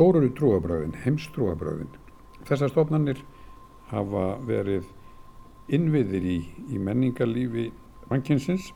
[0.00, 1.90] stóru trúabröðin, heimstrúabröðin.
[2.48, 3.18] Þessar stofnanir
[3.90, 4.86] hafa verið
[5.76, 6.36] innviðir í,
[6.72, 7.66] í menningarlífi
[8.08, 8.70] vankinsins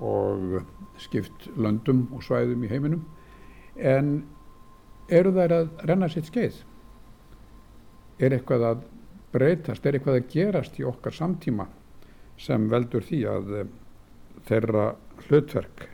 [0.00, 0.62] og
[1.02, 3.04] skipt löndum og svæðum í heiminum
[3.76, 4.10] en
[5.12, 6.62] eru þær að renna sitt skeið?
[8.16, 8.88] Er eitthvað að
[9.36, 11.68] breytast, er eitthvað að gerast í okkar samtíma
[12.40, 13.56] sem veldur því að
[14.48, 14.90] þeirra
[15.26, 15.88] hlutverk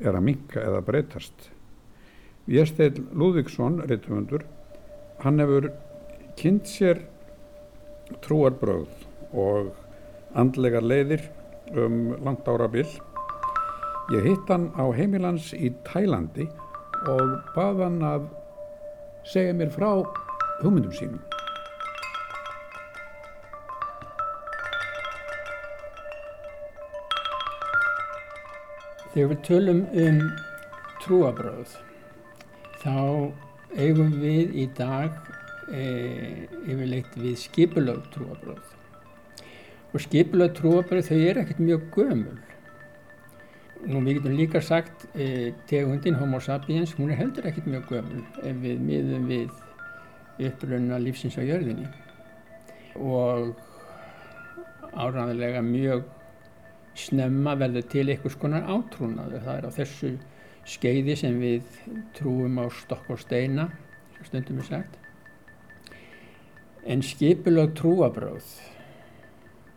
[0.00, 1.50] er að minka eða breytast?
[2.48, 4.46] Jésteil Lúðvíksson, reytumundur,
[5.20, 5.68] hann hefur
[6.40, 7.02] kynnt sér
[8.24, 8.88] trúarbröð
[9.36, 9.74] og
[10.34, 11.26] andlegar leiðir
[11.76, 12.88] um langt ára byll.
[14.10, 16.48] Ég hitt hann á heimilans í Tælandi
[17.10, 18.24] og bað hann að
[19.28, 20.00] segja mér frá
[20.62, 21.20] hugmyndum sínum.
[29.12, 30.20] Þegar við tölum um
[31.04, 31.78] trúabröð
[32.80, 33.30] þá
[33.78, 35.14] eigum við í dag
[35.70, 35.84] e,
[36.66, 38.70] yfirleitt við skipulög trúabröð
[39.90, 42.38] og skipulög trúabröð þau er ekkert mjög gömul.
[43.90, 48.22] Nú við getum líka sagt e, tegundin homo sapiens hún er heldur ekkert mjög gömul
[48.44, 51.88] ef við miðum við upprönda lífsins á jörðinni.
[53.00, 53.54] Og
[54.94, 56.04] áræðilega mjög
[56.98, 59.42] snemma verður til einhvers konar átrúnaður.
[59.46, 60.12] Það er á þessu
[60.70, 61.78] skeiði sem við
[62.16, 63.68] trúum á stokk og steina
[64.26, 64.98] stundum er sagt.
[66.86, 68.46] En skipulög trúabröð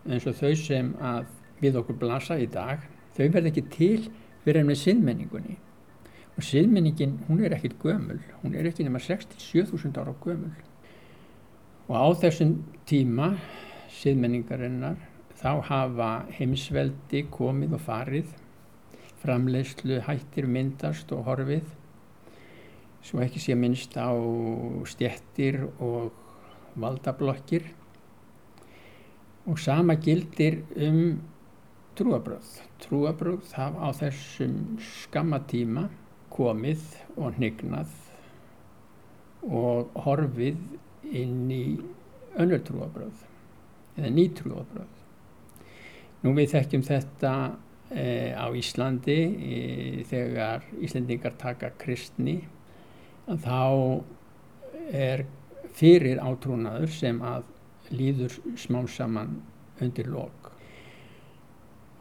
[0.10, 1.30] eins og þau sem að
[1.64, 2.84] við okkur blasa í dag
[3.16, 4.10] þau verð ekki til
[4.44, 5.58] fyrir með siðmenningunni.
[6.34, 10.54] Og siðmenningin hún er ekkit gömul hún er ekki nema 67.000 ára gömul.
[11.88, 12.58] Og á þessum
[12.90, 13.34] tíma
[13.94, 14.98] siðmenningarinnar
[15.40, 18.32] þá hafa heimsveldi komið og farið
[19.24, 21.66] framleiðslu hættir myndast og horfið
[23.04, 24.12] svo ekki sé minnst á
[24.88, 26.12] stjettir og
[26.80, 27.66] valdablokkir
[29.48, 31.20] og sama gildir um
[31.98, 32.48] trúabröð.
[32.82, 35.90] Trúabröð hafa á þessum skamma tíma
[36.34, 36.86] komið
[37.18, 37.92] og hnignað
[39.44, 40.64] og horfið
[41.12, 41.66] inn í
[42.40, 43.28] önnur trúabröð
[44.00, 44.90] eða ný trúabröð.
[46.24, 47.34] Nú við þekkjum þetta
[47.92, 52.40] á Íslandi e, þegar Íslandingar taka kristni
[53.28, 54.04] þá
[54.94, 55.26] er
[55.74, 57.50] fyrir átrúnaður sem að
[57.94, 59.38] líður smám saman
[59.82, 60.52] undir lok.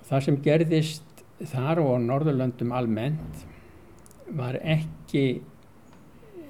[0.09, 3.47] Það sem gerðist þar og á Norðurlöndum almennt
[4.37, 5.43] var ekki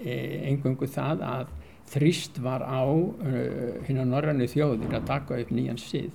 [0.02, 1.52] engungu það að
[1.92, 6.10] þrýst var á á norrannu þjóðir að taka upp nýjan síð.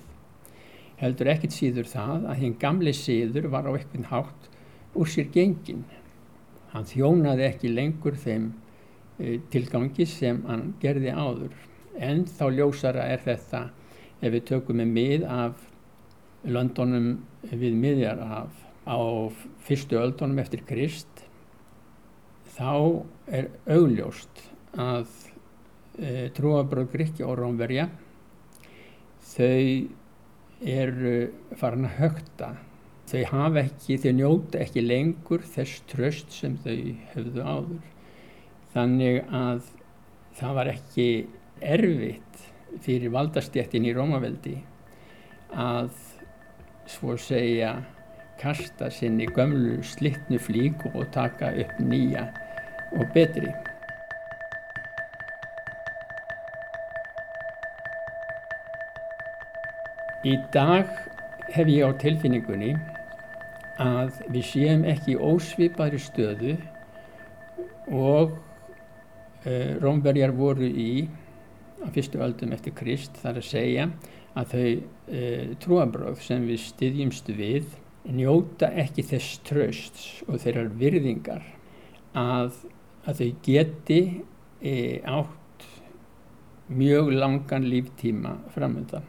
[0.98, 4.48] Heldur ekkit síður það að hinn gamli síður var á eitthvað hátt
[4.98, 5.84] úr sér gengin.
[6.72, 11.54] Hann þjónaði ekki lengur þeim uh, tilgangi sem hann gerði áður
[11.98, 13.68] en þá ljósara er þetta
[14.22, 15.64] ef við tökum með mið af
[16.46, 17.08] löndunum
[17.50, 18.98] við miðjar af á
[19.66, 21.24] fyrstu öldunum eftir Krist
[22.56, 24.42] þá er augljóst
[24.78, 25.06] að
[25.98, 27.88] e, trúabröð Gríkja og Rómverja
[29.34, 29.58] þau
[30.60, 32.48] eru farin að högta
[33.08, 36.76] þau hafa ekki, þau njóta ekki lengur þess tröst sem þau
[37.14, 37.86] hefðu áður
[38.74, 39.62] þannig að
[40.38, 41.08] það var ekki
[41.64, 42.42] erfitt
[42.84, 44.56] fyrir valdastjættin í Rómaveldi
[45.56, 45.94] að
[46.88, 47.78] svo segja
[48.38, 52.28] kasta sinni gömlu slittnu flík og taka upp nýja
[52.94, 53.50] og betri.
[60.26, 60.88] Í dag
[61.54, 62.72] hef ég á tilfinningunni
[63.78, 66.54] að við séum ekki ósvipaðri stöðu
[67.94, 71.06] og uh, Rómverjar voru í
[71.78, 73.84] á fyrstu öldum eftir Krist þar að segja
[74.38, 75.20] að þau e,
[75.62, 77.68] trúabröð sem við styðjumst við
[78.18, 81.44] njóta ekki þess trösts og þeirrar virðingar
[82.18, 82.56] að,
[83.06, 84.00] að þau geti
[84.58, 84.74] e,
[85.06, 85.68] átt
[86.68, 89.06] mjög langan líftíma framöndan.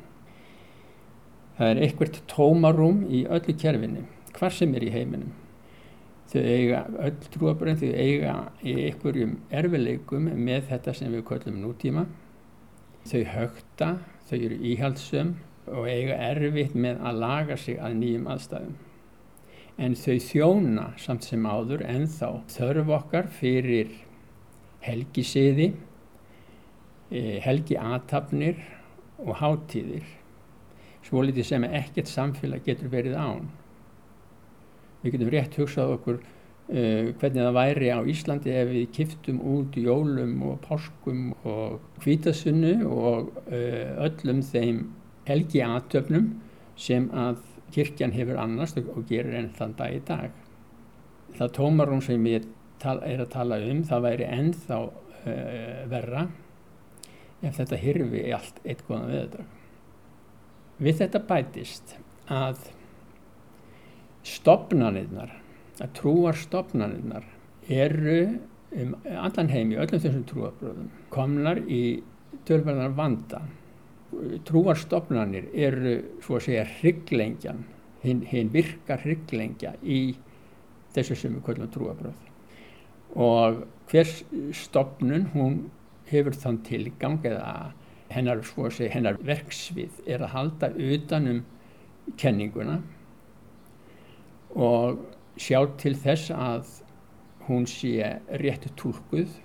[1.59, 4.05] Það er eitthvað tómarum í öllu kerfinu,
[4.37, 5.35] hvar sem er í heiminum.
[6.29, 8.33] Þau eiga öll trúabröð, þau eiga
[8.63, 12.05] í einhverjum erfileikum með þetta sem við kallum nútíma
[13.07, 13.87] Þau högta,
[14.27, 15.31] þau eru íhaldsum
[15.71, 18.75] og eiga erfitt með að laga sig að nýjum aðstæðum.
[19.79, 23.93] En þau þjóna samt sem áður en þá þörf okkar fyrir
[24.83, 25.71] helgisiði,
[27.09, 28.59] e, helgi aðtapnir
[29.23, 30.18] og hátíðir.
[31.09, 33.47] Svo litið sem ekkert samfélag getur verið án.
[35.01, 39.79] Við getum rétt hugsað okkur uh, hvernig það væri á Íslandi ef við kiftum út
[39.79, 44.83] jólum og páskum og hvítasunnu og uh, öllum þeim
[45.25, 46.29] helgi aðtöfnum
[46.77, 47.41] sem að
[47.73, 50.29] kirkjan hefur annars og gerir enn þann dag í dag.
[51.39, 52.45] Það tómarum sem ég
[52.85, 56.27] er að tala um, það væri ennþá uh, verra
[57.41, 59.55] ef þetta hirfi allt eitt góðan veðurdag.
[60.79, 61.95] Við þetta bætist
[62.31, 62.61] að
[64.23, 65.33] stopnaninnar,
[65.79, 67.25] að trúar stopnaninnar
[67.67, 68.21] eru
[68.79, 71.99] um allan heim í öllum þessum trúabröðum komnar í
[72.47, 73.41] tölverðar vanda.
[74.47, 77.63] Trúar stopnanir eru svo að segja hryggleingjan,
[78.03, 79.99] hinn hin virkar hryggleingja í
[80.95, 82.23] þessu sem við kallum trúabröð.
[83.19, 84.09] Og hver
[84.55, 85.59] stopnun hún
[86.09, 87.73] hefur þann tilgang eða
[88.09, 91.43] hennar, segja, hennar verksvið er að halda utanum
[92.17, 92.79] kenninguna
[94.55, 95.03] og
[95.39, 96.73] sjá til þess að
[97.47, 99.37] hún sé rétt tólkuð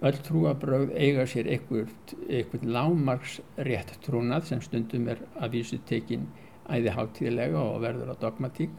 [0.00, 6.28] öll trúabröð eiga sér einhvern lámarks rétt trúnað sem stundum er að vísu tekin
[6.70, 8.70] æði hátíðilega og verður á dogmatík.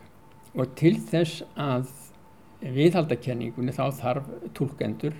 [0.58, 1.92] Og til þess að
[2.62, 5.16] viðhalda kenningunni þá þarf tólkendur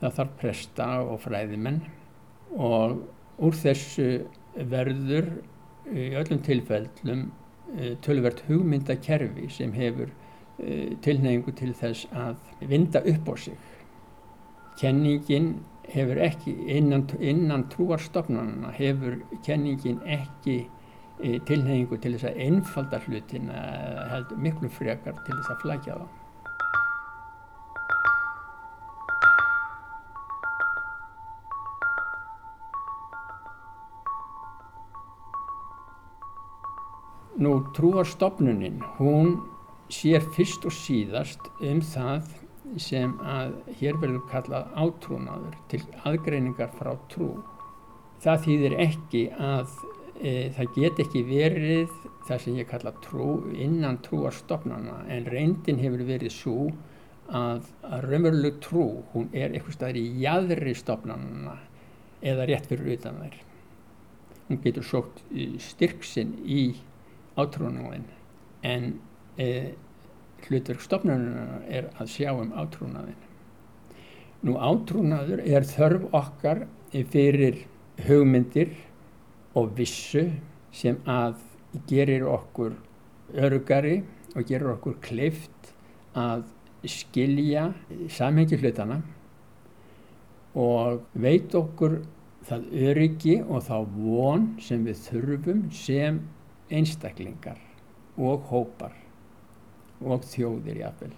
[0.00, 1.80] það þarf presta og fræðimenn
[2.54, 3.00] og
[3.42, 4.08] úr þessu
[4.54, 5.30] verður
[5.90, 7.24] í öllum tilfellum
[7.76, 10.10] eh, tölvert hugmyndakerfi sem hefur
[10.62, 12.38] eh, tilneyingu til þess að
[12.70, 13.58] vinda upp á sig.
[14.80, 15.54] Kenningin
[15.92, 20.64] hefur ekki, innan, innan trúarstofnana hefur kenningin ekki
[21.20, 23.64] eh, tilneyingu til þess að einfalda hlutina
[24.14, 26.23] heldur miklu frekar til þess að flækja það.
[37.34, 39.40] Nú trúarstofnunin, hún
[39.90, 42.28] sér fyrst og síðast um það
[42.80, 47.32] sem að hér verður kallað átrúnaður til aðgreiningar frá trú.
[48.22, 49.74] Það þýðir ekki að
[50.20, 51.98] e, það get ekki verið
[52.28, 56.58] það sem ég kalla trú innan trúarstofnana en reyndin hefur verið svo
[57.34, 61.58] að, að raunveruleg trú, hún er eitthvað staðir í jæðri stofnanana
[62.24, 63.38] eða rétt fyrir utan þær.
[64.48, 65.22] Hún getur sótt
[65.66, 66.64] styrksinn í
[67.40, 68.06] átrúnaðin
[68.64, 68.88] en
[69.38, 69.74] e,
[70.46, 73.20] hlutverk stofnunar er að sjá um átrúnaðin.
[74.44, 77.64] Nú átrúnaður er þörf okkar fyrir
[78.04, 78.74] hugmyndir
[79.56, 80.28] og vissu
[80.74, 81.38] sem að
[81.88, 82.74] gerir okkur
[83.34, 84.02] örugari
[84.34, 85.72] og gerir okkur kleift
[86.14, 86.44] að
[86.84, 87.70] skilja
[88.12, 89.00] samhengi hlutana
[90.54, 92.02] og veit okkur
[92.44, 96.20] það öryggi og þá von sem við þurfum sem
[96.74, 97.60] einstaklingar
[98.18, 98.94] og hópar
[100.04, 101.14] og þjóðir jáfnvel.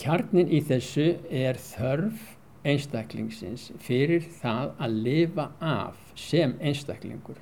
[0.00, 2.22] Kjarnin í þessu er þörf
[2.64, 7.40] einstaklingsins fyrir það að lifa af sem einstaklingur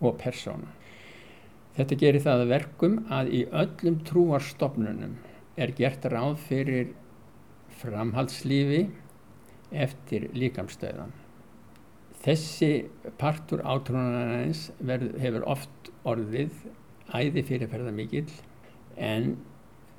[0.00, 0.70] og persóna.
[1.76, 5.18] Þetta gerir það að verkum að í öllum trúarstofnunum
[5.60, 6.94] er gert ráð fyrir
[7.82, 8.86] framhaldslífi
[9.76, 11.12] eftir líkamstöðan.
[12.24, 12.70] Þessi
[13.20, 15.75] partur átrúnarins hefur oft
[16.06, 16.54] orðið
[17.14, 18.30] æði fyrirferða mikill
[18.96, 19.36] en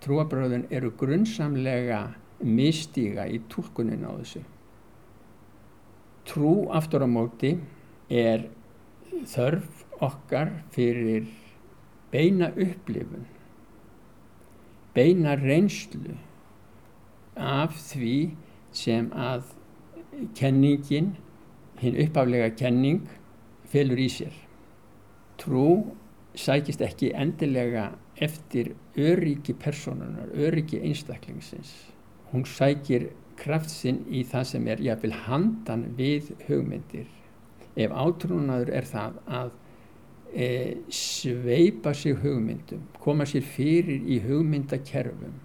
[0.03, 2.01] trúabröðun eru grunnsamlega
[2.43, 4.43] mistíga í tólkunin á þessu.
[6.27, 7.55] Trú aftur á móti
[8.09, 8.47] er
[9.27, 11.27] þörf okkar fyrir
[12.11, 13.25] beina upplifun,
[14.93, 16.17] beina reynslu
[17.37, 18.17] af því
[18.75, 19.53] sem að
[20.37, 21.15] kenningin
[21.81, 23.07] hinn uppaflega kenning
[23.71, 24.46] felur í sér.
[25.37, 25.93] Trú
[26.37, 27.91] sækist ekki endilega
[28.21, 31.73] eftir öryggi personunar, öryggi einstaklingsins.
[32.31, 37.07] Hún sækir kraft sinn í það sem er jáfnvel handan við hugmyndir.
[37.77, 39.51] Ef átrúnaður er það að
[40.33, 40.47] e,
[40.89, 45.37] sveipa sig hugmyndum, koma sér fyrir í hugmyndakerfum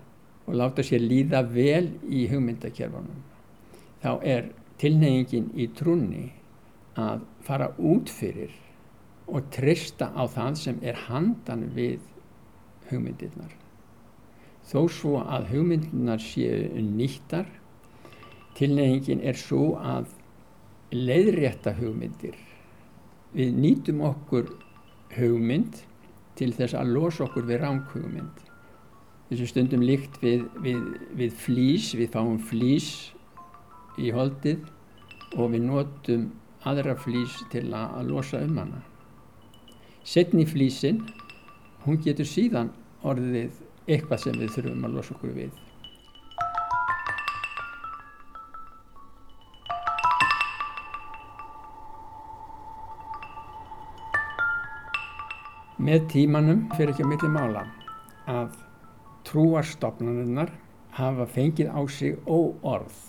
[0.47, 3.21] og láta sér líða vel í hugmyndakerfunum,
[4.03, 4.49] þá er
[4.81, 6.33] tilneyingin í trúni
[6.99, 8.51] að fara út fyrir
[9.27, 12.01] og trista á það sem er handan við
[12.91, 13.53] hugmyndirnar.
[14.69, 17.47] Þó svo að hugmyndirnar séu nýttar,
[18.59, 20.11] tilnefingin er svo að
[20.93, 22.37] leiðrétta hugmyndir.
[23.33, 24.51] Við nýtum okkur
[25.17, 25.81] hugmynd
[26.37, 28.45] til þess að losa okkur við ránkhugmynd.
[29.31, 30.81] Þessu stundum líkt við, við,
[31.17, 32.91] við flýs, við fáum flýs
[34.01, 34.67] í holdið
[35.41, 36.31] og við notum
[36.69, 38.83] aðra flýs til að, að losa um hana.
[40.03, 40.97] Setni flýsin,
[41.85, 42.73] hún getur síðan
[43.07, 45.53] orðið eitthvað sem við þurfum að losa okkur við.
[55.83, 57.65] Með tímanum fyrir ekki að milli mála
[58.31, 58.59] að
[59.31, 60.51] trúarstofnaninnar
[60.99, 63.01] hafa fengið á sig óorð.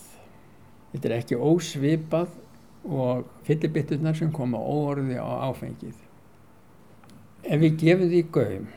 [0.94, 2.40] Þetta er ekki ósvipað
[2.86, 5.98] og fyllibitturnar sem koma óorði á áfengið.
[7.44, 8.68] Ef við gefum því gaum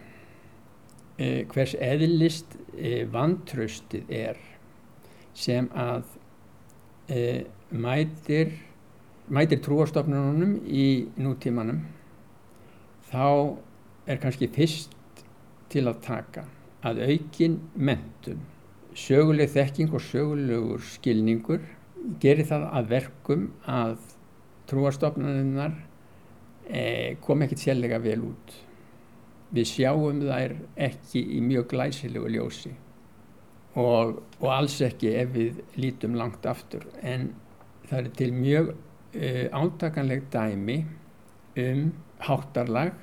[1.23, 4.41] eh, hvers eðlist eh, vantröstið er
[5.37, 6.03] sem að
[7.13, 8.51] eh, mætir,
[9.31, 11.85] mætir trúarstofnunum í nútímanum
[13.13, 13.55] þá
[14.07, 14.95] er kannski fyrst
[15.71, 16.47] til að taka
[16.87, 18.43] að aukin mentun,
[18.95, 21.63] söguleg þekking og sögulegur skilningur
[22.23, 23.97] gerir það að verkum að
[24.71, 25.96] trúarstofnaninnar eh,
[27.23, 28.55] kom ekkert sérlega vel út.
[29.55, 30.57] Við sjáum þær
[30.89, 32.73] ekki í mjög glæsilegu ljósi
[33.77, 37.29] og, og alls ekki ef við lítum langt aftur en
[37.87, 38.73] það er til mjög
[39.15, 40.79] eh, átakanleg dæmi
[41.63, 41.93] um
[42.27, 42.97] háttarlag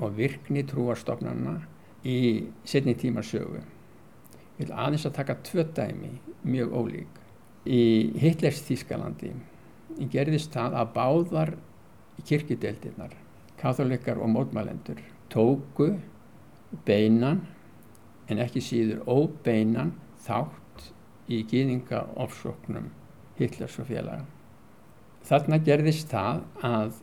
[0.00, 1.58] og virkni trúarstofnana
[2.04, 3.60] í setni tímarsögu.
[4.58, 6.12] Ég vil aðeins að taka tvö dæmi
[6.46, 7.20] mjög ólík.
[7.64, 9.32] Í Hitlers Þískalandi
[10.12, 11.54] gerðist það að báðar
[12.22, 13.14] kirkjudeildirnar,
[13.58, 15.00] katholikar og mótmælendur,
[15.32, 15.90] tóku
[16.86, 17.42] beinan
[18.30, 19.92] en ekki síður óbeinan
[20.24, 20.90] þátt
[21.28, 22.90] í gýðinga ofsóknum
[23.38, 24.24] Hitlers og félaga.
[25.24, 26.98] Þarna gerðist það að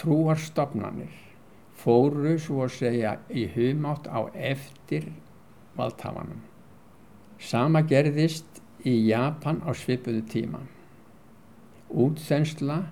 [0.00, 1.12] trúarstofnanir
[1.80, 5.10] fóru svo að segja í humátt á eftir
[5.76, 6.40] valdhafanum.
[7.40, 10.60] Sama gerðist í Japan á svipuðu tíma.
[11.90, 12.82] Útsensla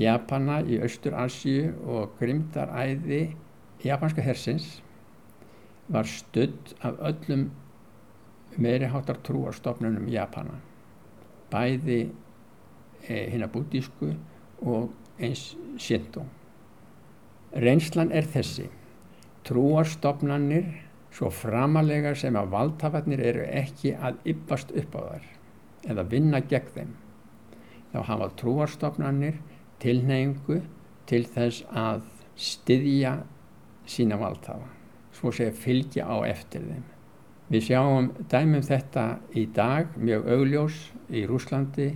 [0.00, 3.34] Japana í Östur-Asíu og grimdaræði
[3.84, 4.80] japanska hersins
[5.92, 7.50] var studd af öllum
[8.56, 10.60] meiriháttar trúarstofnunum Japana.
[11.52, 12.00] Bæði
[13.08, 14.14] eh, hinn að bútísku
[14.64, 16.24] og eins Shinto.
[17.54, 18.66] Reynslan er þessi.
[19.44, 20.70] Trúarstofnanir
[21.14, 25.26] svo framalega sem að valdhafarnir eru ekki að yppast upp á þar
[25.92, 26.94] eða vinna gegn þeim.
[27.92, 29.36] Þá hafa trúarstofnanir
[29.84, 30.62] tilneyingu
[31.08, 32.06] til þess að
[32.40, 33.18] styðja
[33.86, 34.70] sína valdhafa,
[35.12, 36.86] svo segja fylgja á eftir þeim.
[37.52, 39.04] Við sjáum dæmum þetta
[39.36, 40.80] í dag mjög augljós
[41.12, 41.90] í Rúslandi,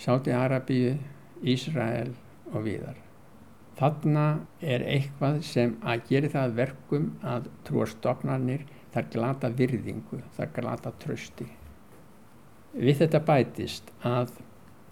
[0.00, 0.96] Sáti-Arabíu,
[1.44, 2.14] Ísrael
[2.54, 2.96] og víðar.
[3.76, 4.24] Þarna
[4.60, 11.46] er eitthvað sem að gera það verkum að trúarstofnarnir þar glata virðingu, þar glata trösti.
[12.72, 14.34] Við þetta bætist að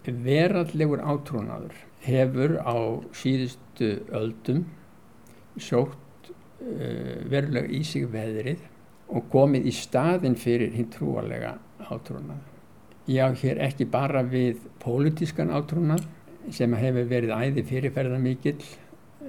[0.09, 2.77] verallegur átrúnaður hefur á
[3.17, 4.65] síðustu öldum
[5.61, 8.67] sótt uh, verulega í sig veðrið
[9.09, 11.57] og komið í staðin fyrir hinn trúarlega
[11.89, 12.45] átrúnað.
[13.09, 16.05] Já, hér ekki bara við pólitískan átrúnað
[16.53, 18.61] sem hefur verið æði fyrirferðar mikill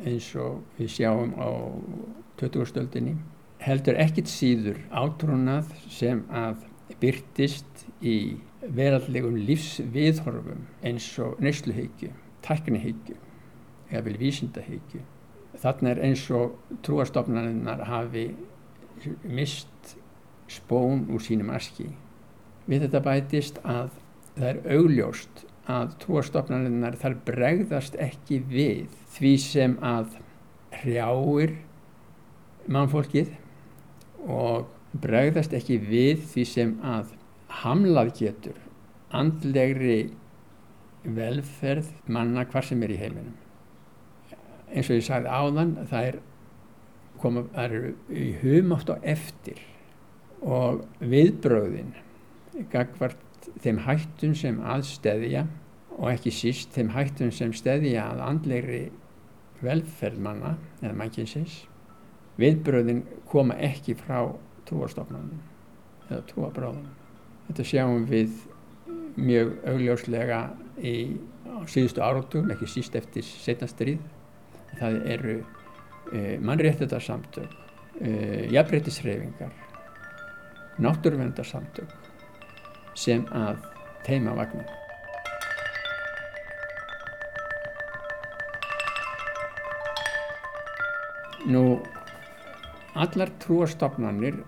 [0.03, 1.47] eins og við sjáum á
[2.39, 2.67] 20.
[2.67, 3.15] stöldinni
[3.63, 6.63] heldur ekkit síður átrúnað sem að
[6.99, 8.39] byrtist í
[8.75, 12.11] verallegum lífsviðhorfum eins og neysluhyggju,
[12.49, 13.17] tæknihyggju
[13.89, 15.01] eða vel vísindahyggju.
[15.59, 18.29] Þarna er eins og trúastofnaninnar hafi
[19.23, 19.95] mist
[20.49, 21.89] spón úr sínum aski.
[22.69, 23.95] Við þetta bætist að
[24.35, 30.17] það er augljóst að trúastofnaninnar þar bregðast ekki við því sem að
[30.79, 31.55] hrjáir
[32.69, 33.33] mannfólkið
[34.29, 34.69] og
[35.01, 37.13] bregðast ekki við því sem að
[37.61, 38.57] hamlað getur
[39.15, 40.11] andlegri
[41.03, 43.37] velferð manna hvar sem er í heiminum.
[44.69, 46.19] Eins og ég sagði áðan, það er,
[47.21, 49.63] koma, það er í humátt og eftir
[50.39, 51.95] og viðbröðin
[52.71, 55.47] gagvart þeim hættun sem aðstæðja
[55.97, 58.83] og ekki síst þeim hættun sem stæðja að andleiri
[59.63, 61.63] velferðmanna eða mannkynsins
[62.39, 64.29] viðbröðin koma ekki frá
[64.69, 65.41] trúastofnunum
[66.09, 66.93] eða trúabráðunum.
[67.49, 68.35] Þetta sjáum við
[69.19, 70.39] mjög augljóslega
[70.81, 70.95] í
[71.69, 74.01] síðustu áratugum, ekki síst eftir setnastrið.
[74.79, 75.35] Það eru
[76.13, 77.55] e, mannréttitarsamtök,
[77.99, 78.11] e,
[78.53, 79.55] jafnréttisreifingar,
[80.79, 81.95] náttúruvendarsamtök
[82.99, 83.63] sem að
[84.05, 84.67] teima vagnum.
[91.49, 91.63] Nú,
[92.99, 94.43] allar trúastofnanir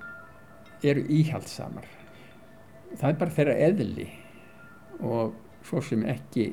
[0.83, 1.87] eru íhaldsamar.
[2.99, 4.07] Það er bara þeirra eðli
[5.01, 6.47] og svo sem ekki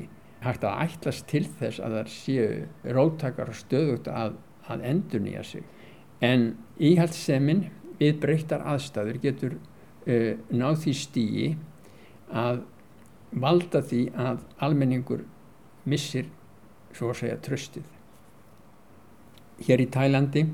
[0.45, 4.37] hægt að ætlast til þess að það séu róttakar og stöðugt að,
[4.71, 5.65] að endur nýja sig.
[6.23, 7.67] En íhaldsemin
[7.99, 11.49] við breyttar aðstæður getur uh, náð því stíi
[12.29, 12.63] að
[13.33, 15.25] valda því að almenningur
[15.89, 16.29] missir
[16.97, 17.91] svo að segja tröstið.
[19.67, 20.45] Hér í Tælandi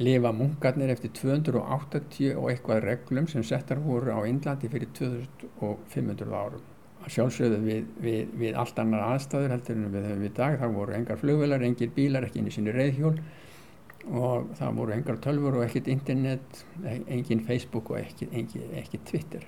[0.00, 6.77] lifa munkarnir eftir 280 og eitthvað reglum sem settar voru á Índlandi fyrir 2500 árum.
[7.08, 10.56] Sjálfsögðu við, við, við allt annar aðstæður heldur en við höfum við dag.
[10.60, 13.14] Það voru engar flugvelar, engir bílar, ekki inn í sinni reyðhjól
[14.08, 19.44] og það voru engar tölfur og ekkert internet, engin Facebook og ekkert, ekkert Twitter.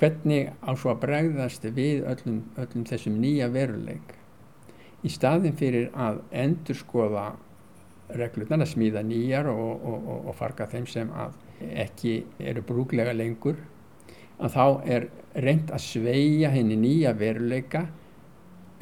[0.00, 4.16] Hvernig á svo að bregðast við öllum, öllum þessum nýja veruleik?
[5.04, 7.28] Í staðin fyrir að endur skoða
[8.14, 11.38] reglurnar að smíða nýjar og, og, og, og farga þeim sem að
[11.84, 13.60] ekki eru brúglega lengur
[14.42, 14.64] að þá
[14.96, 17.86] er reynd að sveia henni nýja veruleika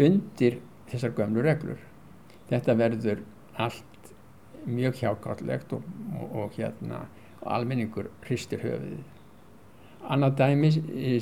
[0.02, 0.59] undir
[0.90, 1.80] þessar gömlu reglur.
[2.50, 3.23] Þetta verður
[3.61, 4.12] allt
[4.66, 7.06] mjög hjákáttlegt og hérna
[7.42, 9.02] almenningur hristir höfuðið.
[10.12, 10.71] Annað dæmi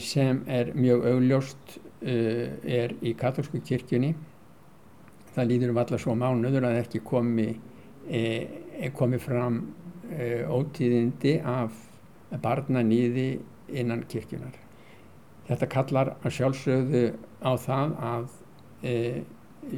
[0.00, 4.14] sem er mjög augljóst uh, er í katholsku kirkjunni.
[5.34, 7.52] Það líður um alla svo mánuður að ekki komi
[8.10, 9.60] e, komi fram
[10.10, 11.76] e, ótíðindi af
[12.42, 13.28] barnanýði
[13.78, 14.56] innan kirkjunar.
[15.50, 17.06] Þetta kallar að sjálfsögðu
[17.42, 18.26] á það að
[18.86, 18.94] e,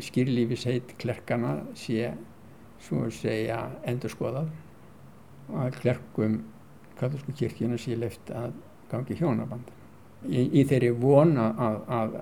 [0.04, 2.10] skýrlífisheit klerkana sé
[2.82, 4.50] svo að segja endur skoðað
[5.48, 6.36] og að klerkum
[6.98, 8.52] katholsku kirkjuna sé leift að
[8.92, 9.70] gangi hjónaband.
[10.28, 11.64] Í, í þeirri von að,
[11.96, 12.16] að,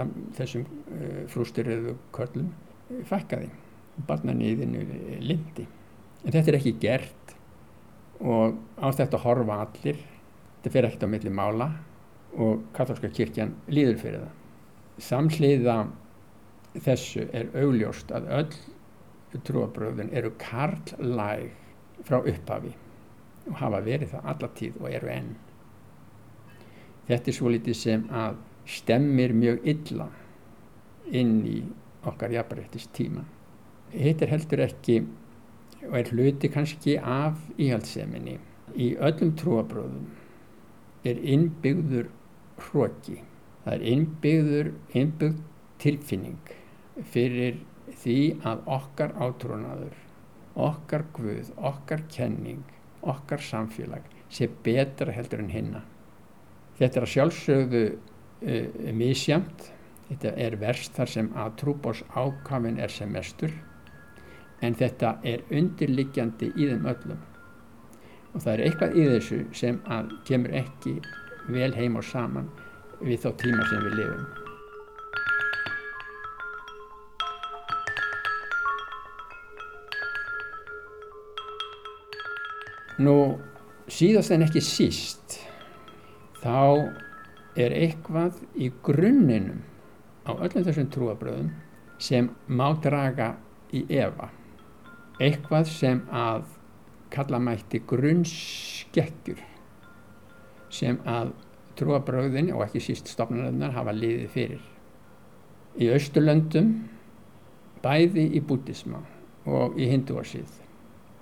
[0.00, 0.64] að, þessum
[1.30, 2.48] frústyrriðu körlum
[3.06, 3.52] fækkaði
[4.08, 4.82] barnanýðinu
[5.22, 5.66] lindi.
[6.24, 7.34] En þetta er ekki gert
[8.24, 10.00] og á þetta horfa allir,
[10.56, 11.68] þetta fer ekkert á milli mála
[12.34, 14.32] og katholska kirkjan líður fyrir það.
[15.08, 15.76] Samsliða
[16.84, 21.50] þessu er augljóst að öll trúabröðun eru karlæg
[22.06, 22.74] frá upphafi
[23.50, 25.30] og hafa verið það alla tíð og eru enn.
[27.08, 30.08] Þetta er svo litið sem að stemmir mjög illa
[31.12, 31.58] inn í
[32.08, 33.24] okkar jafnrættist tíma
[33.94, 34.98] hitt er heldur ekki
[35.84, 38.38] og er hluti kannski af íhaldseminni.
[38.74, 40.06] Í öllum trúabróðum
[41.06, 42.08] er innbyggður
[42.60, 43.20] hróki.
[43.64, 45.42] Það er innbyggður, innbyggð
[45.82, 46.54] tilfinning
[47.10, 47.60] fyrir
[48.02, 49.96] því að okkar átrúnaður,
[50.54, 52.62] okkar guð, okkar kenning,
[53.02, 55.84] okkar samfélag sé betra heldur en hinna.
[56.78, 59.68] Þetta er að sjálfsögðu uh, misjamt,
[60.08, 63.54] þetta er verst þar sem að trúbós ákafin er sem mestur
[64.64, 67.22] en þetta er undirliggjandi í þeim öllum
[68.34, 70.94] og það er eitthvað í þessu sem að kemur ekki
[71.48, 72.48] vel heim og saman
[73.04, 74.24] við þá tíma sem við lifum.
[83.04, 83.16] Nú
[83.90, 85.40] síðast en ekki síst
[86.40, 86.92] þá
[87.58, 89.64] er eitthvað í grunninum
[90.24, 91.50] á öllum þessum trúabröðum
[91.98, 93.34] sem má draga
[93.74, 94.30] í efa
[95.22, 96.46] eitthvað sem að
[97.14, 99.42] kalla mætti grunnskekkjur
[100.74, 101.32] sem að
[101.78, 104.66] trúabröðin og ekki síst stofnaröðnar hafa liðið fyrir.
[105.78, 106.74] Í Östurlöndum,
[107.82, 109.02] bæði í bútisma
[109.44, 110.60] og í hinduarsið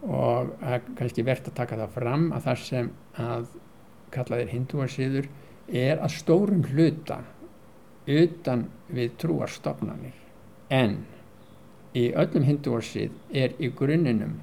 [0.03, 0.51] og
[0.99, 2.91] kannski verðt að taka það fram að það sem
[3.23, 3.47] að
[4.13, 5.29] kallaðir hinduarsiður
[5.83, 7.21] er að stórum hluta
[8.11, 10.17] utan við trúarstofnanir
[10.75, 10.97] en
[11.99, 14.41] í öllum hinduarsið er í grunninum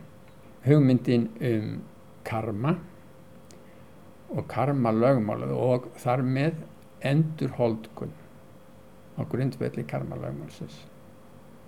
[0.66, 1.68] hugmyndin um
[2.28, 2.78] karma
[4.30, 6.62] og karma lögmála og þar með
[7.06, 8.12] endur holdkun
[9.18, 10.86] á grundvelli karma lögmálsins.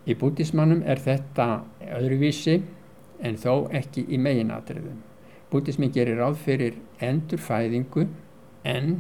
[0.08, 1.64] Í bútismannum er þetta
[1.98, 2.62] öðruvísi
[3.22, 5.02] en þó ekki í meginatriðum.
[5.52, 8.08] Bútismin gerir ráð fyrir endur fæðingu
[8.66, 8.96] en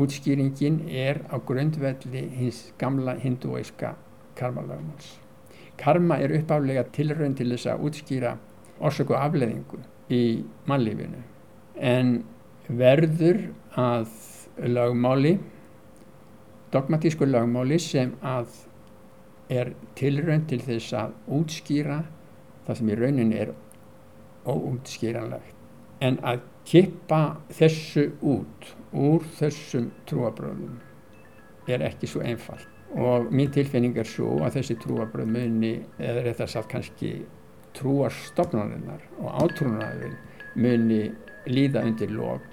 [0.00, 3.94] útskýringin er á grundvelli hins gamla hinduíska
[4.38, 5.16] karma lögmáls.
[5.76, 8.36] Karma er uppaflega tilraun til þess að útskýra
[8.80, 10.22] orsök og afleðingu í
[10.68, 11.22] mannlífinu
[11.80, 12.20] en
[12.78, 13.40] verður
[13.78, 14.10] að
[14.70, 15.36] lagmáli,
[16.70, 18.52] dogmatísku lagmáli sem að
[19.50, 22.02] er tilraun til þess að útskýra
[22.66, 23.54] það sem í rauninni er
[24.46, 25.56] óútskýranlegt.
[26.00, 30.78] En að kippa þessu út úr þessum trúabröðum
[31.70, 36.40] er ekki svo einfalt og mín tilfinning er svo að þessi trúabröð muni, eða rétt
[36.42, 37.12] að sagt kannski
[37.78, 40.16] trúarstofnarinnar og átrúnarin
[40.58, 41.04] muni
[41.46, 42.49] líða undir lok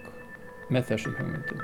[0.73, 1.61] með þessum hugmyndum.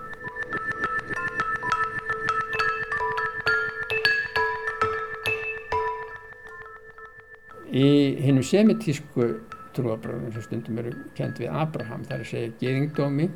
[7.74, 7.88] Í
[8.22, 9.32] hinnum semitísku
[9.74, 13.30] trúabröðum sem stundum eru kent við Abraham, það er segja geðingdómi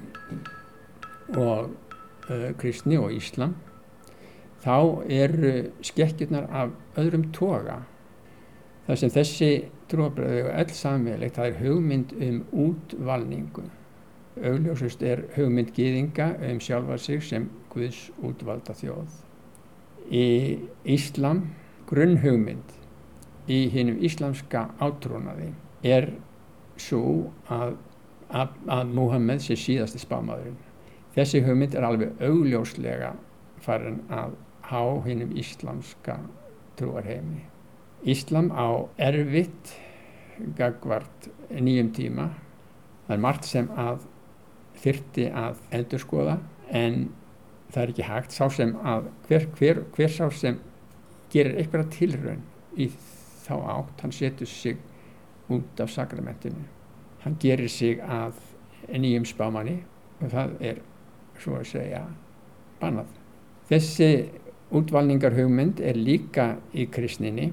[1.36, 1.72] og
[2.30, 3.56] uh, kristni og Íslam
[4.64, 4.78] þá
[5.10, 5.54] eru
[5.86, 7.82] skekkjurnar af öðrum toga
[8.88, 9.52] þar sem þessi
[9.92, 13.68] trúabröðu og öll samveilegt það er hugmynd um útvalningu
[14.46, 19.10] augljósust er hugmynd gýðinga um sjálfa sig sem Guðs útvalda þjóð.
[20.10, 20.28] Í
[20.88, 21.44] Íslam
[21.90, 22.76] grunnhugmynd
[23.48, 25.52] í hinnum íslamska átrúnaði
[25.88, 26.10] er
[26.80, 27.78] svo að,
[28.30, 30.58] að, að Muhammed sé síðasti spámaðurinn.
[31.16, 33.14] Þessi hugmynd er alveg augljóslega
[33.64, 34.36] farin að
[34.68, 36.20] há hinnum íslamska
[36.78, 37.46] trúarheimi.
[38.06, 39.74] Íslam á erfitt
[40.58, 42.30] gagvart nýjum tíma.
[43.08, 44.06] Það er margt sem að
[44.82, 46.38] þyrti að endurskoða
[46.76, 47.08] en
[47.74, 48.36] það er ekki hægt.
[48.36, 50.60] Sá sem að hver, hver, hver sá sem
[51.34, 52.44] gerir eitthvað tilraun
[52.78, 52.90] í
[53.48, 54.78] þá átt hann setur sig
[55.52, 56.64] út af sakramentinu.
[57.24, 58.40] Hann gerir sig að
[58.88, 59.80] nýjum spámanni
[60.22, 60.82] og það er
[61.42, 62.04] svo að segja
[62.82, 63.10] bannað.
[63.68, 64.10] Þessi
[64.76, 67.52] útvalningar hugmynd er líka í kristninni.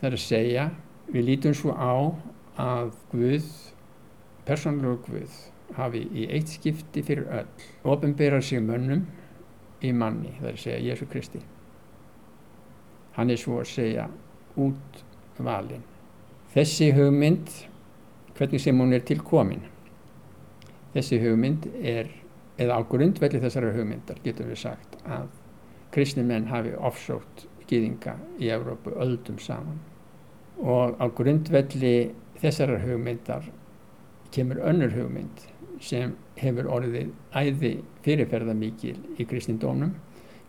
[0.00, 0.66] Það er að segja
[1.12, 1.92] við lítum svo á
[2.60, 3.48] að Guð
[4.46, 5.38] persónlegu Guð
[5.76, 9.06] hafi í eitt skipti fyrir öll ofinberar sig mönnum
[9.82, 11.40] í manni, það er að segja Jésu Kristi.
[13.16, 14.08] Hann er svo að segja
[14.56, 15.04] út
[15.38, 15.84] valin
[16.52, 17.48] þessi hugmynd
[18.36, 19.62] hvernig sem hún er til komin
[20.92, 22.10] þessi hugmynd er
[22.60, 25.30] eða á grundvelli þessara hugmyndar getum við sagt að
[25.92, 29.80] kristni menn hafi ofsótt gýðinga í Európu öldum saman.
[30.60, 33.48] Og á grundvelli þessara hugmyndar
[34.32, 35.46] kemur önnur hugmynd
[35.82, 37.72] sem hefur orðið æði
[38.04, 39.94] fyrirferða mikil í kristindónum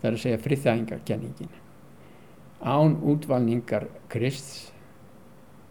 [0.02, 1.54] það er að segja friðæðingarkenningin
[2.63, 4.69] án útvalningar krists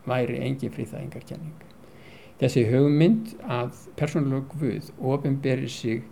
[0.09, 1.69] væri engin friðæðingarkenning
[2.41, 6.03] þessi hugmynd að persónuleg Guð ofinberi sig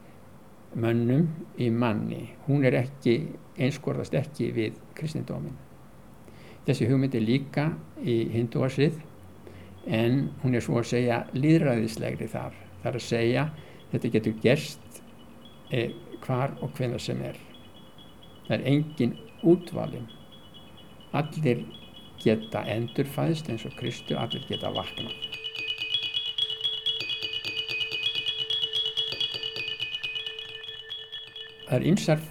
[0.79, 1.27] mönnum
[1.59, 3.17] í manni hún er ekki,
[3.59, 5.59] einskorðast ekki við kristindómin
[6.69, 7.71] þessi hugmynd er líka
[8.05, 9.01] í hinduarsið
[9.91, 13.49] en hún er svo að segja líðræðislegri þar þar að segja
[13.91, 15.03] þetta getur gerst
[15.71, 15.93] eh,
[16.25, 17.37] hvar og hvenna sem er.
[18.47, 20.09] Það er engin útvalin.
[21.17, 21.65] Allir
[22.21, 25.11] geta endurfæðst eins og Kristu allir geta vakna
[31.71, 32.23] það er ymsar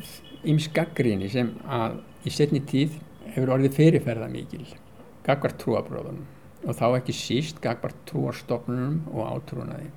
[0.51, 2.97] ymskaggrinni sem að í setni tíð
[3.29, 4.65] hefur orðið fyrirferða mikil
[5.23, 6.25] gagvar trúabróðunum
[6.67, 9.87] og þá ekki síst gagvar trúarstofnunum og átrúnaði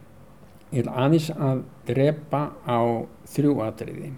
[0.72, 2.80] Ég vil aðeins að drepa á
[3.28, 4.12] þrjú atriði.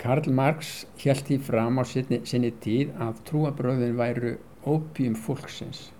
[0.00, 0.70] Karl Marx
[1.02, 4.30] held því fram á sinni, sinni tíð að trúabröðin væru
[4.64, 5.90] ópjum fólksins.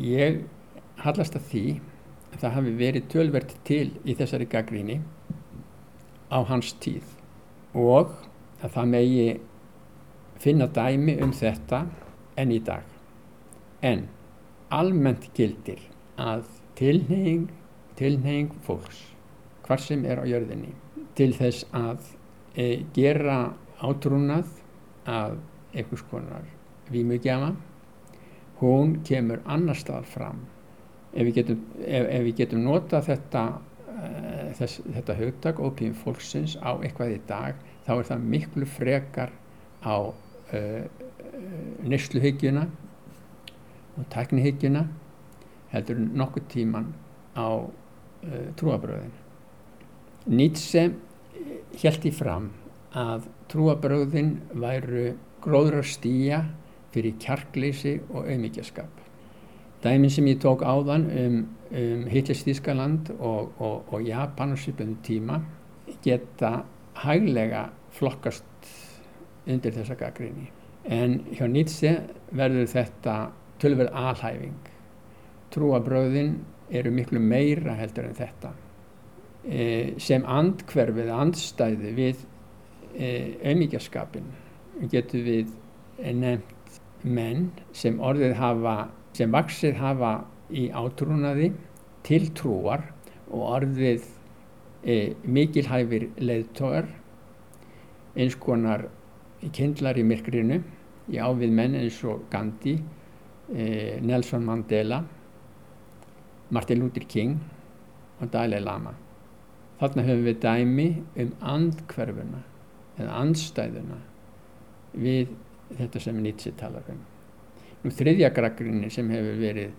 [0.00, 0.40] Ég
[1.04, 1.64] hallast að því
[2.32, 4.96] að það hafi verið tölvert til í þessari gaggríni
[6.32, 7.12] á hans tíð
[7.76, 8.14] og
[8.64, 9.26] að það megi
[10.40, 11.82] finna dæmi um þetta
[12.40, 12.88] enn í dag.
[13.84, 14.08] En
[14.72, 15.84] almennt gildir
[16.16, 16.48] að
[16.80, 17.52] tilneying
[17.98, 19.02] tilneying fólks
[19.64, 20.72] hvar sem er á jörðinni
[21.16, 22.02] til þess að
[22.56, 23.54] e, gera
[23.84, 24.50] átrúnað
[25.08, 25.38] að
[25.74, 26.48] einhvers konar
[26.92, 27.54] výmugjafa
[28.60, 30.44] hún kemur annar stað fram.
[31.14, 34.10] Ef við getum, ef, ef við getum nota þetta e,
[34.58, 39.34] þess, þetta hugtak ópíum fólksins á eitthvað í dag þá er það miklu frekar
[39.84, 39.96] á
[40.54, 40.60] e,
[41.84, 42.66] nýsluhyggjuna
[43.94, 44.84] og tæknihyggjuna
[45.74, 46.92] heldur nokkuð tíman
[47.38, 47.46] á
[48.24, 49.12] uh, trúabröðin.
[50.24, 50.88] Nietzsche
[51.82, 52.50] held í fram
[52.96, 56.44] að trúabröðin væru gróðrar stýja
[56.94, 59.02] fyrir kjarkleysi og auðmyggjaskap.
[59.84, 65.42] Dæmin sem ég tók áðan um, um Hitlerstískaland og, og, og Japan á svipum tíma
[66.04, 66.62] geta
[67.02, 68.70] hæglega flokkast
[69.44, 70.48] undir þessa gaggrinni.
[70.84, 71.98] En hjá Nietzsche
[72.32, 73.16] verður þetta
[73.60, 74.56] tölverð alhæfing.
[75.52, 76.38] Trúabröðin
[76.70, 78.54] eru miklu meira heldur en þetta.
[79.44, 79.64] E,
[80.00, 82.24] sem andkverfið, andstæði við
[82.96, 83.08] e,
[83.44, 84.30] auðmíkjaskapin
[84.90, 85.52] getur við
[86.00, 88.74] nefnt menn sem orðið hafa
[89.14, 90.14] sem vaksið hafa
[90.50, 91.52] í átrúnaði
[92.06, 92.82] til trúar
[93.30, 94.06] og orðið
[94.84, 96.88] e, mikilhæfir leiðtógar
[98.16, 98.88] eins konar
[99.54, 100.60] kindlar í myrkrinu
[101.12, 102.78] í ávið menn eins og Gandhi
[103.52, 105.02] e, Nelson Mandela
[106.54, 107.38] Martin Luther King
[108.20, 108.94] og Dalai Lama.
[109.80, 110.88] Þarna höfum við dæmi
[111.24, 112.42] um andkverfuna
[112.94, 114.00] eða andstæðuna
[114.94, 115.32] við
[115.74, 117.00] þetta sem Nietzsche talar um.
[117.82, 119.72] Nú þriðja gaggrinni sem hefur verið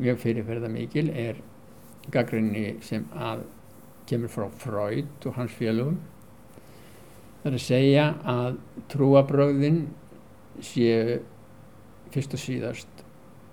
[0.00, 1.42] mjög fyrirferða mikil er
[2.12, 3.44] gaggrinni sem að
[4.08, 6.00] kemur frá Freud og hans félögum
[7.42, 8.58] það er að segja að
[8.92, 9.80] trúabröðin
[10.64, 11.20] séu
[12.12, 13.06] fyrst og síðast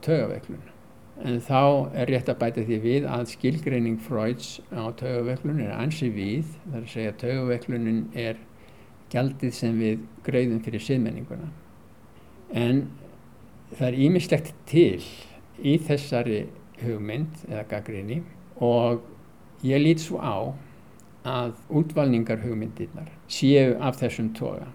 [0.06, 0.79] tögaveiklun
[1.26, 1.62] en þá
[2.00, 6.78] er rétt að bæta því við að skilgreining Freuds á tögaveiklun er ansi við það
[6.78, 8.40] er að segja að tögaveiklunin er
[9.12, 11.50] gjaldið sem við greiðum fyrir siðmenninguna
[12.56, 12.86] en
[13.76, 15.04] það er ímislegt til
[15.60, 16.44] í þessari
[16.84, 18.22] hugmynd eða gaggrinni
[18.64, 19.04] og
[19.66, 20.56] ég lít svo á
[21.28, 24.70] að útvalningar hugmyndirnar séu af þessum toga.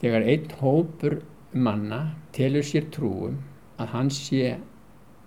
[0.00, 1.20] Þegar einn hópur
[1.52, 3.38] manna telur sér trúum
[3.78, 4.56] að hann sé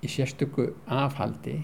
[0.05, 0.69] í sérstöku
[1.01, 1.59] afhaldi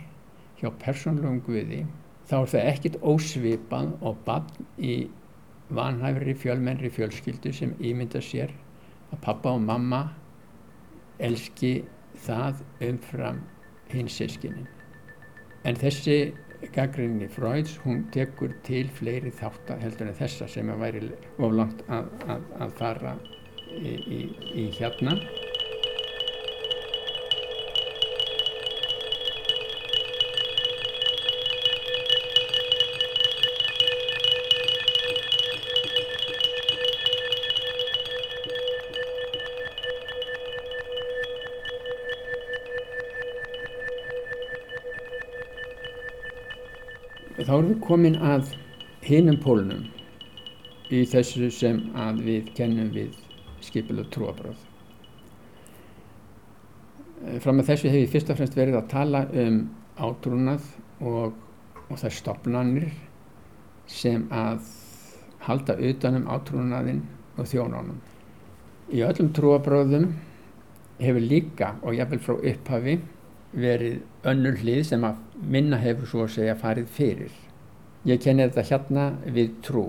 [0.60, 1.86] hjá persónlegum guði
[2.30, 4.95] þá er það ekkit ósvipað og bann í
[5.71, 8.51] vanhæfri fjölmennri fjölskyldu sem ímynda sér
[9.12, 10.04] að pappa og mamma
[11.21, 11.82] elski
[12.25, 13.41] það umfram
[13.91, 14.67] hins sískinin.
[15.67, 16.34] En þessi
[16.75, 21.04] gaggrinni Freuds, hún tekur til fleiri þáttar heldur en þessa sem að væri
[21.38, 23.15] oflangt að, að, að fara
[23.71, 24.21] í, í,
[24.63, 25.17] í hérna.
[47.51, 48.51] Þá erum við komin að
[49.03, 49.81] hinum pólunum
[50.87, 53.17] í þessu sem að við kennum við
[53.59, 54.61] skipil og trúabröð.
[57.43, 59.57] Fram að þessu hefur ég fyrst og fremst verið að tala um
[59.99, 60.69] átrúnað
[61.03, 61.35] og,
[61.91, 62.87] og þær stopnarnir
[63.91, 64.63] sem að
[65.43, 67.03] halda utanum átrúnaðinn
[67.35, 67.99] og þjónánum.
[68.95, 70.07] Í öllum trúabröðum
[71.03, 72.95] hefur líka og jáfnvel frá upphafi
[73.51, 73.99] verið
[74.31, 77.34] önnur hlið sem að minna hefur svo að segja farið fyrir.
[78.08, 79.86] Ég kenni þetta hérna við trú.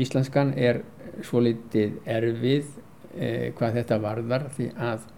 [0.00, 0.82] Íslenskan er
[1.26, 2.68] svo litið erfið
[3.16, 5.08] eh, hvað þetta varðar því að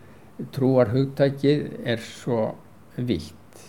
[0.54, 2.52] trúar hugtækið er svo
[2.96, 3.66] vitt.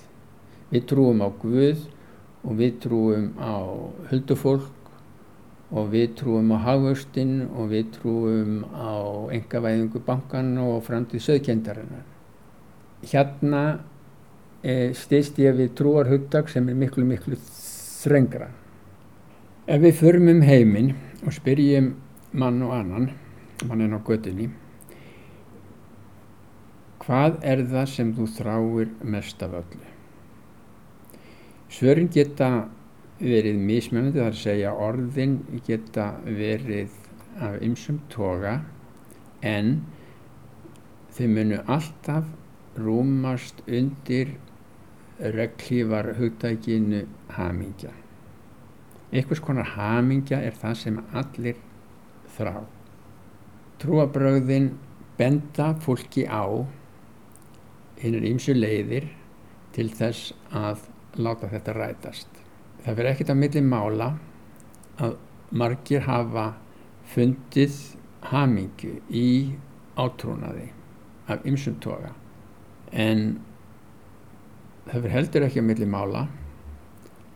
[0.71, 1.83] Við trúum á Guð
[2.43, 3.55] og við trúum á
[4.11, 4.71] huldufólk
[5.73, 8.93] og við trúum á hagvöxtinn og við trúum á
[9.33, 12.05] engavæðingu bankan og framtíð söðkendarinnar.
[13.09, 13.63] Hérna
[14.63, 18.49] e, stýst ég við trúar hugdag sem er miklu miklu þrengra.
[19.67, 21.93] Ef við förum um heiminn og spyrjum
[22.33, 23.09] mann og annan,
[23.67, 24.49] mann en á gödunni,
[27.03, 29.89] hvað er það sem þú þráir mest af öllu?
[31.73, 32.67] Svörin geta
[33.19, 36.91] verið mismjöndi, það er að segja orðin geta verið
[37.41, 38.59] af ymsum toga
[39.41, 39.79] en
[41.13, 42.27] þau munu alltaf
[42.77, 44.35] rúmast undir
[45.19, 47.03] reglífar hugdækinu
[47.37, 47.91] hamingja.
[49.13, 51.59] Einhvers konar hamingja er það sem allir
[52.37, 52.63] þrá.
[53.81, 54.71] Trúabröðin
[55.17, 56.45] benda fólki á
[58.01, 59.11] hinnir ímsu leiðir
[59.75, 60.87] til þess að
[61.21, 62.27] láta þetta rætast.
[62.83, 64.09] Það fyrir ekkert að milli mála
[65.03, 65.17] að
[65.53, 66.53] margir hafa
[67.13, 67.77] fundið
[68.31, 69.29] hamingju í
[69.99, 70.71] átrúnaði
[71.29, 72.13] af ymsum toga
[72.91, 73.39] en
[74.87, 76.27] það fyrir heldur ekki að milli mála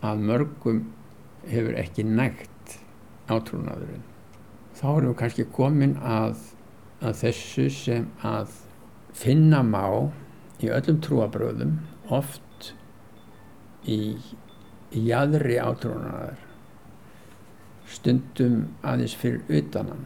[0.05, 0.83] að mörgum
[1.47, 2.77] hefur ekki nægt
[3.31, 4.03] átrúnaðurinn.
[4.77, 6.38] Þá erum við kannski komin að,
[7.01, 8.51] að þessu sem að
[9.17, 10.12] finna má
[10.62, 11.79] í öllum trúabröðum
[12.13, 12.73] oft
[13.88, 14.17] í,
[14.91, 16.43] jæðri átrúnaðar
[17.88, 20.05] stundum aðeins fyrir utanan.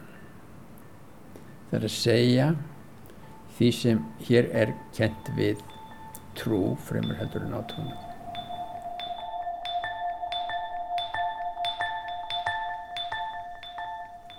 [1.70, 2.48] Það er að segja
[3.56, 5.60] því sem hér er kent við
[6.38, 7.96] trú fremur heldur en átrúna.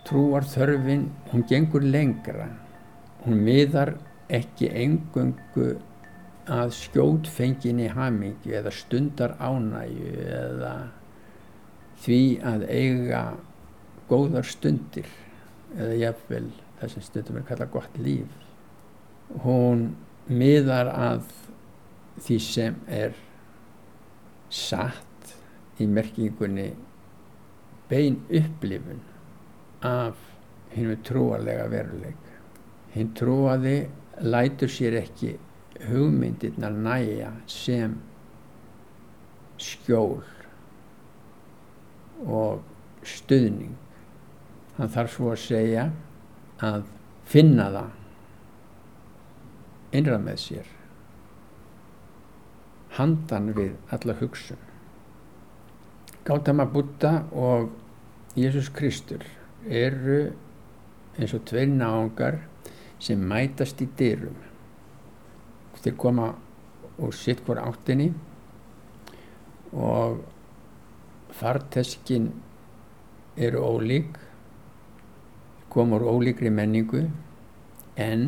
[0.03, 2.49] Trúar þörfin, hún gengur lengra.
[3.23, 3.95] Hún miðar
[4.33, 5.77] ekki engöngu
[6.51, 10.73] að skjót fenginni hamingju eða stundar ánægu eða
[12.03, 13.21] því að eiga
[14.09, 15.07] góðar stundir
[15.77, 18.33] eða jafnvel það sem stundum er kallað gott líf.
[19.45, 19.93] Hún
[20.27, 21.23] miðar að
[22.21, 23.15] því sem er
[24.53, 25.33] satt
[25.81, 26.69] í merkingunni
[27.89, 29.01] bein upplifun
[29.85, 30.19] af
[30.73, 32.21] hennu trúalega veruleik.
[32.93, 33.77] Hinn trúaði
[34.21, 35.33] lætur sér ekki
[35.89, 37.97] hugmyndirnar næja sem
[39.57, 40.21] skjól
[42.23, 42.61] og
[43.03, 43.73] stuðning.
[44.77, 45.89] Hann þarf svo að segja
[46.63, 46.85] að
[47.29, 47.91] finna það
[49.97, 50.71] innra með sér
[52.97, 54.59] handan við alla hugsun.
[56.23, 57.71] Gautama Buddha og
[58.37, 59.25] Jésús Kristur
[59.67, 60.19] eru
[61.17, 62.39] eins og tveir náungar
[63.03, 64.37] sem mætast í dyrum.
[65.83, 66.29] Þeir koma
[67.03, 68.11] úr sitt hver áttinni
[69.73, 70.21] og
[71.33, 72.29] farteskin
[73.35, 74.15] eru ólík,
[75.73, 77.07] koma úr ólíkri menningu
[77.97, 78.27] en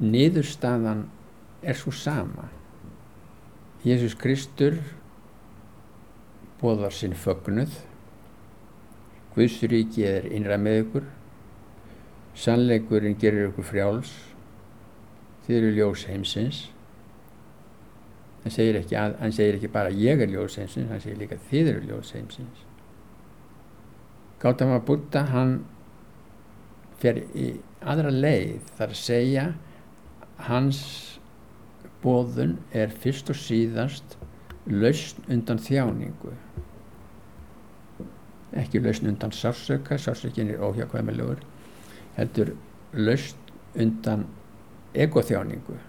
[0.00, 1.08] niðurstaðan
[1.62, 2.48] er svo sama.
[3.84, 4.78] Jésús Kristur
[6.62, 7.74] bóðar sinn fögnuð,
[9.34, 11.08] Guðsríki er innra með ykkur,
[12.38, 14.12] sannleikurinn gerir ykkur frjáls,
[15.44, 16.60] þið eru ljós heimsins.
[18.44, 21.72] Hann segir, að, hann segir ekki bara ég er ljós heimsins, hann segir líka þið
[21.74, 22.64] eru ljós heimsins.
[24.40, 25.58] Gautama Buddha hann
[27.00, 27.50] fer í
[27.84, 29.44] aðra leið þar að segja
[30.48, 30.80] hans
[32.04, 34.18] bóðun er fyrst og síðast
[34.68, 36.34] lausn undan þjáningu.
[38.54, 41.42] Ekki lausn undan sársöka sársökin er óhjákvæmilegur
[42.18, 42.54] heldur
[42.92, 43.40] lausn
[43.74, 44.28] undan
[44.94, 45.80] egoþjáningu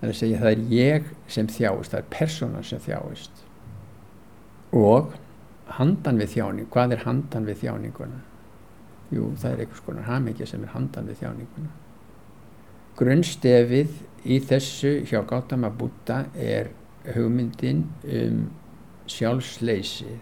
[0.00, 3.42] það er að segja það er ég sem þjáist það er persónan sem þjáist.
[4.72, 5.12] Og
[5.76, 8.22] handan við þjáning hvað er handan við þjáninguna?
[9.12, 11.72] Jú það er einhvers konar hamingja sem er handan við þjáninguna
[13.00, 13.92] grunnstefið
[14.28, 16.68] í þessu hjá Gautama Buddha er
[17.14, 18.42] hugmyndin um
[19.10, 20.18] sjálfsleysið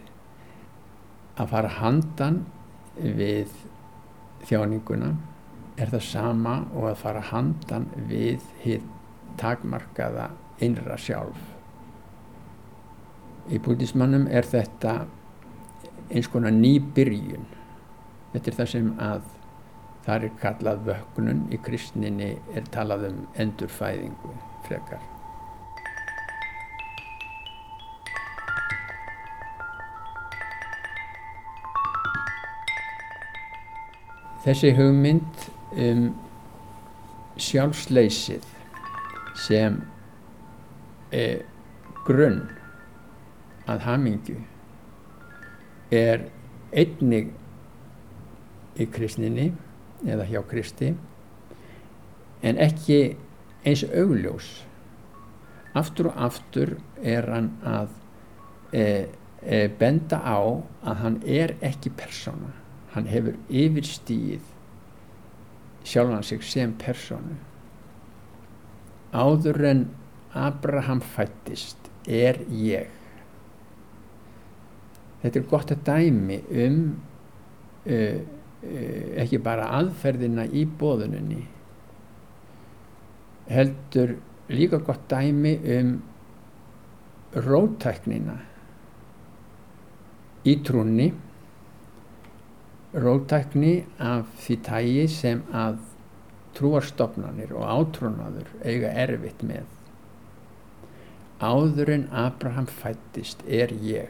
[1.38, 2.45] að fara handan
[2.99, 3.51] við
[4.47, 5.11] þjáninguna
[5.79, 8.87] er það sama og að fara handan við hitt
[9.38, 10.31] takmarkaða
[10.64, 11.38] innra sjálf.
[13.49, 14.95] Í bútismannum er þetta
[16.11, 17.47] eins konar nýbyrjun.
[18.33, 19.29] Þetta er það sem að
[20.09, 24.31] það er kallað vöknun, í kristninni er talað um endurfæðingu
[24.64, 25.03] frekar.
[34.47, 35.44] Þessi hugmynd
[35.77, 36.03] um
[37.37, 38.49] sjálfsleysið
[39.44, 39.77] sem
[41.12, 41.44] er
[42.09, 42.47] grunn
[43.68, 44.40] að hamingju
[45.92, 46.31] er
[46.73, 47.35] einnig
[48.81, 49.51] í kristninni
[50.06, 50.92] eða hjá Kristi
[52.42, 53.16] en ekki
[53.66, 54.50] eins augljós.
[55.78, 57.90] Aftur og aftur er hann að
[58.72, 58.84] e,
[59.42, 62.54] e, benda á að hann er ekki persóna.
[62.94, 64.46] Hann hefur yfirstíð
[65.88, 67.37] sjálfan sig sem personu
[69.12, 69.84] áður en
[70.37, 72.88] Abraham fættist er ég.
[75.22, 76.82] Þetta er gott að dæmi um
[77.88, 78.18] uh,
[78.62, 81.44] ekki bara aðferðina í bóðuninni
[83.49, 84.16] heldur
[84.51, 85.94] líka gott dæmi um
[87.47, 88.35] rótæknina
[90.49, 91.12] í trúnni
[92.94, 95.81] rótækni af því tægi sem að
[96.59, 99.66] trúarstofnanir og átrúnaður eiga erfitt með.
[101.38, 104.09] Áður en Abraham fættist er ég.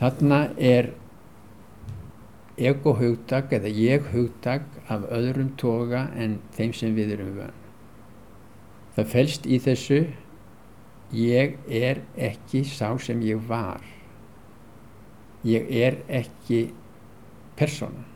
[0.00, 0.90] Þarna er
[2.70, 7.58] ego-hugtak eða ég-hugtak af öðrum toga en þeim sem við erum vön.
[8.96, 10.04] Það felst í þessu
[11.16, 13.82] ég er ekki sá sem ég var
[15.46, 16.70] ég er ekki
[17.58, 18.06] persóna.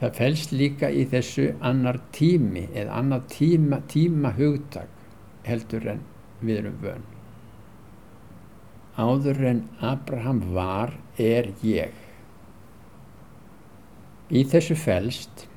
[0.00, 4.88] Það fælst líka í þessu annar tími eða annar tíma, tíma hugtak
[5.44, 6.04] heldur en
[6.40, 7.04] við erum vön.
[8.96, 11.92] Áður en Abraham var er ég.
[14.30, 15.48] Í þessu fælst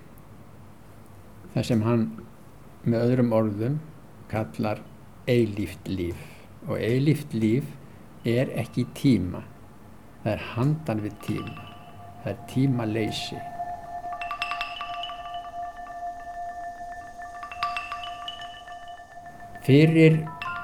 [1.54, 2.06] það sem hann
[2.90, 3.76] með öðrum orðum
[4.32, 4.80] kallar
[5.30, 6.18] eilíft líf.
[6.66, 7.68] Og eilíft líf
[8.26, 9.44] er ekki tíma
[10.24, 11.68] það er handan við tíma
[12.24, 13.42] það er tímaleysi.
[19.70, 20.20] Fyrir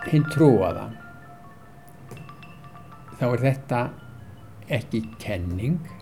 [0.09, 0.89] hinn trúaða
[3.21, 3.85] þá er þetta
[4.79, 5.98] ekki kenning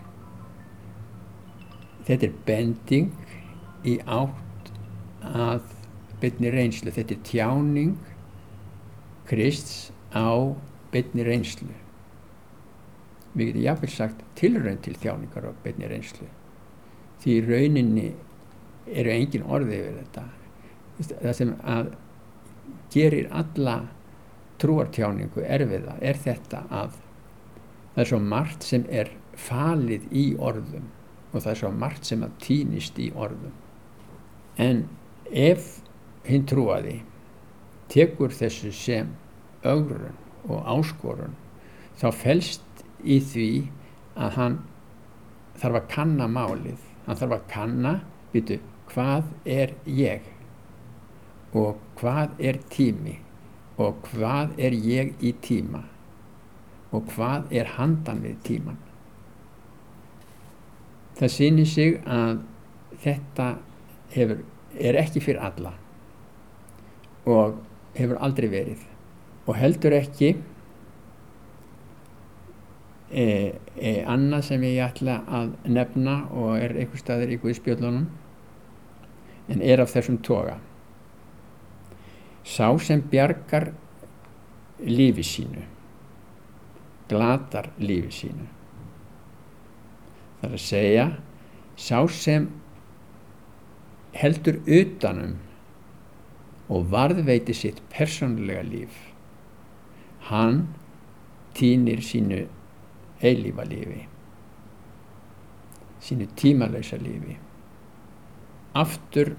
[2.08, 3.10] þetta er bending
[3.86, 4.72] í átt
[5.28, 5.74] að
[6.22, 6.92] byrni reynslu.
[6.94, 7.98] Þetta er tjáning
[9.28, 10.56] Krists á
[10.92, 11.74] byrni reynslu.
[13.36, 16.26] Við getum jáfnveg sagt tilraun til þjáningar og beinni reynslu.
[17.22, 18.08] Því rauninni
[18.88, 20.24] eru engin orði yfir þetta.
[21.12, 21.92] Það sem að
[22.94, 23.76] gerir alla
[24.58, 26.96] trúartjáningu erfiða er þetta að
[27.94, 30.88] það er svo margt sem er falið í orðum
[31.32, 33.52] og það er svo margt sem að týnist í orðum.
[34.58, 34.86] En
[35.28, 35.78] ef
[36.28, 37.00] hinn trúaði
[37.92, 39.12] tekur þessu sem
[39.66, 40.16] augrun
[40.48, 41.36] og áskorun
[42.00, 43.50] þá felst í því
[44.18, 44.58] að hann
[45.58, 46.80] þarf að kanna málið.
[47.06, 47.94] Hann þarf að kanna
[48.32, 48.58] byrju,
[48.90, 50.26] hvað er ég?
[51.56, 53.16] Og hvað er tími?
[53.78, 55.84] Og hvað er ég í tíma?
[56.92, 58.78] Og hvað er handan við tíman
[61.18, 62.42] það sýnir sig að
[63.02, 63.48] þetta
[64.14, 64.44] hefur,
[64.78, 65.72] er ekki fyrir alla
[67.28, 67.58] og
[67.98, 68.84] hefur aldrei verið
[69.48, 70.30] og heldur ekki
[73.10, 78.06] e, e, annað sem ég ætla að nefna og er einhver staðir í Guðspjöldunum
[79.48, 80.58] en er af þessum toga.
[82.44, 83.70] Sá sem bjargar
[84.84, 85.64] lífi sínu
[87.08, 88.57] glatar lífi sínu
[90.40, 91.06] þar að segja
[91.78, 92.48] sá sem
[94.18, 95.36] heldur utanum
[96.68, 99.00] og varðveiti sitt persónulega líf
[100.28, 100.66] hann
[101.56, 102.44] týnir sínu
[103.24, 104.06] eilífa lífi
[106.08, 107.36] sínu tímalausa lífi.
[108.74, 109.34] Aftur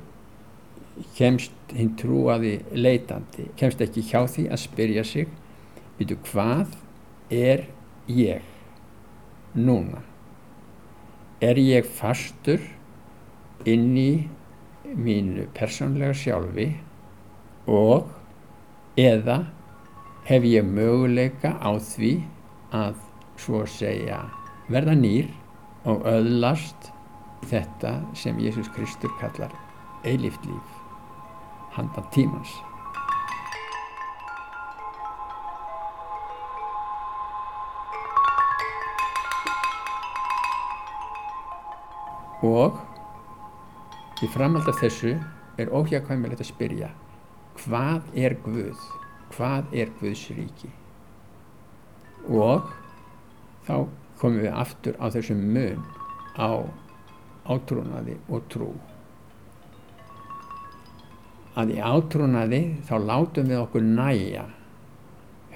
[1.15, 5.29] kemst hinn trúaði leitandi kemst ekki hjá því að spyrja sig
[5.99, 6.75] veitu hvað
[7.31, 7.67] er
[8.11, 8.43] ég
[9.55, 10.01] núna
[11.41, 12.59] er ég fastur
[13.67, 14.11] inn í
[14.95, 16.67] mínu persónlega sjálfi
[17.69, 18.09] og
[18.99, 19.43] eða
[20.27, 22.13] hef ég möguleika á því
[22.75, 22.99] að
[23.39, 24.23] svo segja
[24.69, 25.29] verða nýr
[25.87, 26.91] og öðlast
[27.47, 29.53] þetta sem Jésús Kristur kallar
[30.03, 30.75] eilift líf
[31.77, 32.51] handan tímans
[42.45, 42.79] og
[44.23, 45.13] í framhald af þessu
[45.59, 46.89] er óhjákvæmilegt að spyrja
[47.59, 48.83] hvað er Guð?
[49.33, 50.69] Hvað er Guðs ríki?
[52.29, 52.69] Og
[53.67, 53.75] þá
[54.19, 55.83] komum við aftur á þessum mun
[56.39, 56.63] á
[57.49, 58.69] átrúnaði og trú.
[61.59, 64.45] Að í átrúnaði þá látum við okkur næja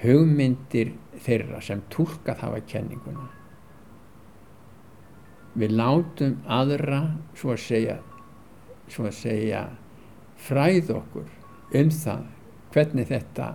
[0.02, 0.92] hugmyndir
[1.24, 3.30] þeirra sem tólkað hafa kenninguna
[5.54, 7.00] við látum aðra
[7.38, 7.98] svo að segja
[8.90, 9.64] svo að segja
[10.44, 11.28] fræð okkur
[11.78, 12.24] um það
[12.74, 13.50] hvernig þetta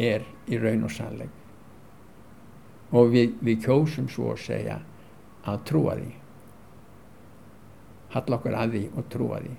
[0.00, 1.34] er í raun og sannleik.
[2.96, 4.78] Og við, við kjósum svo að segja
[5.46, 6.10] að trúa því.
[8.14, 9.54] Halla okkur að því og trúa því.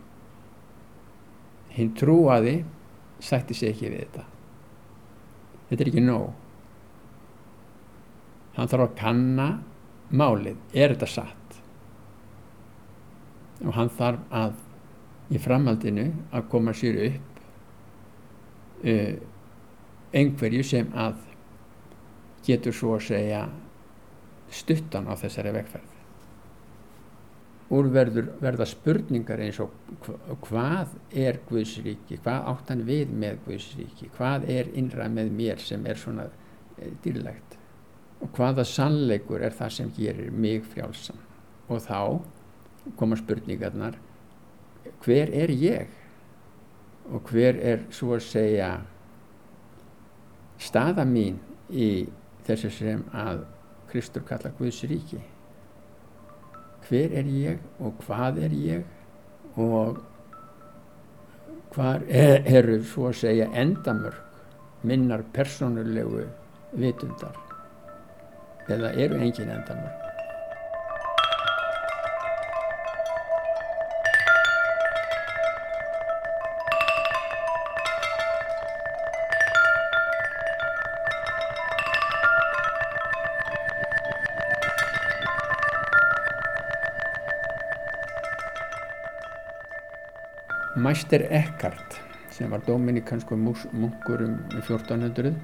[1.77, 2.55] Hinn trúaði
[3.21, 4.25] sætti sig ekki við þetta.
[5.69, 6.27] Þetta er ekki nóg.
[8.57, 9.47] Hann þarf að kanna
[10.09, 11.46] málið, er þetta satt
[13.65, 14.57] og hann þarf að
[15.33, 17.41] í framhaldinu að koma sér upp
[18.83, 19.15] uh,
[20.15, 21.19] einhverju sem að
[22.47, 23.43] getur svo að segja
[24.53, 25.93] stuttan á þessari vegferð.
[27.75, 29.73] Úr verður, verða spurningar eins og
[30.45, 35.83] hvað er Guðsríki, hvað átt hann við með Guðsríki, hvað er innra með mér sem
[35.83, 36.29] er svona
[36.77, 37.57] e, dýrlegt?
[38.23, 41.19] Og hvaða sannleikur er það sem gerir mig frjálsam
[41.67, 41.99] og þá
[42.95, 43.97] koma spurningarnar
[45.03, 45.87] hver er ég?
[47.07, 48.71] Og hver er svo að segja
[50.59, 51.37] staða mín
[51.71, 52.07] í
[52.47, 53.45] þessu sem að
[53.87, 55.21] Kristur kalla Guðsríki
[56.87, 58.85] hver er ég og hvað er ég?
[59.57, 59.99] Og
[61.75, 64.23] hvar er, eru svo að segja endamörk
[64.87, 66.27] minnar persónulegu
[66.77, 67.35] vitundar?
[68.67, 70.06] Eða eru engin endamörk
[90.97, 95.35] Mæster Eckhart sem var dominikansku munkur um 1400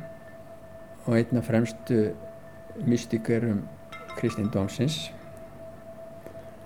[1.05, 2.15] og einna fremstu
[2.85, 3.59] mystikurum
[4.17, 5.13] kristindómsins.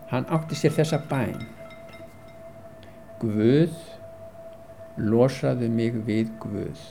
[0.07, 1.43] Hann átti sér þessa bæn.
[3.19, 3.75] Guð
[4.97, 6.88] losaðu mig við Guð.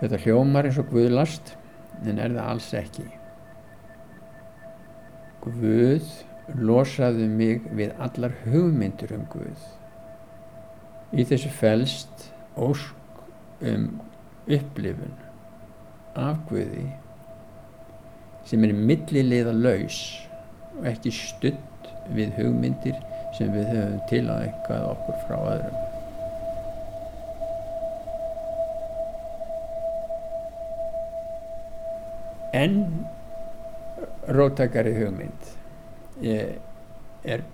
[0.00, 1.58] Þetta hljómar eins og Guðlast
[2.06, 3.10] en er það alls ekki.
[5.44, 9.68] Guð losaðu mig við allar hugmyndur um Guð.
[11.14, 12.28] Í þessu fælst
[12.60, 13.88] ósk um
[14.44, 15.14] upplifun
[16.18, 16.90] af Guði
[18.44, 20.02] sem er millilega laus
[20.76, 22.98] og ekki stutt við hugmyndir
[23.38, 25.82] sem við höfum til að ekkað okkur frá öðrum.
[32.54, 32.76] En
[34.30, 35.54] róttakari hugmynd
[36.22, 37.44] er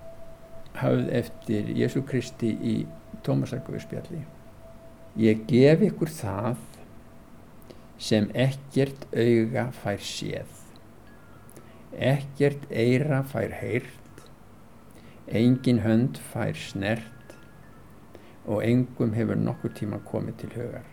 [0.80, 2.74] hafð eftir Jésu Kristi í
[3.26, 4.22] Tómasarkuðspjalli
[5.20, 6.66] ég gef ykkur það
[8.00, 10.60] sem ekkert auga fær séð
[12.12, 14.24] ekkert eira fær heyrt
[15.30, 17.34] engin hönd fær snert
[18.50, 20.86] og engum hefur nokkur tíma komið til hugar.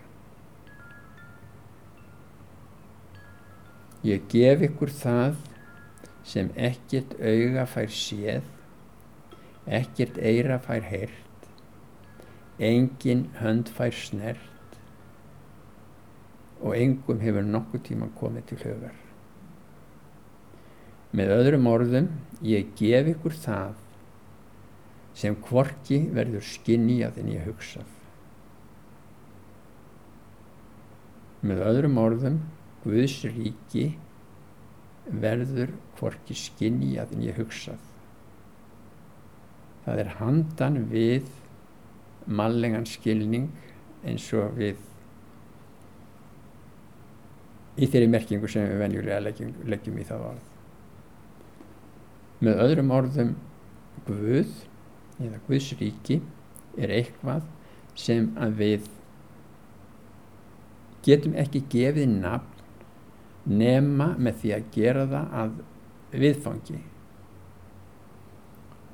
[4.06, 5.40] Ég gef ykkur það
[6.28, 8.54] sem ekkert auga fær séð
[9.80, 11.28] ekkert eira fær heyrt
[12.60, 14.78] engin hönd fær snert
[16.62, 18.96] og engum hefur nokkuð tíma komið til hugar.
[21.14, 22.08] Með öðrum orðum,
[22.42, 23.76] ég gef ykkur það
[25.18, 27.94] sem kvorki verður skinnjað en ég hugsað.
[31.46, 32.42] Með öðrum orðum,
[32.84, 33.92] Guðs ríki
[35.12, 37.80] verður kvorki skinnjað en ég hugsað.
[39.86, 41.30] Það er handan við
[42.28, 43.48] mallegan skilning
[44.08, 44.82] eins og við
[47.78, 50.46] í þeirri merkingu sem við venjulega leggjum, leggjum í það orð.
[52.44, 53.36] Með öðrum orðum
[54.08, 54.52] Guð
[55.24, 56.20] eða Guðs ríki
[56.78, 57.48] er eitthvað
[57.98, 58.92] sem að við
[61.08, 62.57] getum ekki gefið nafn
[63.48, 65.56] nema með því að gera það að
[66.24, 66.82] viðfangi.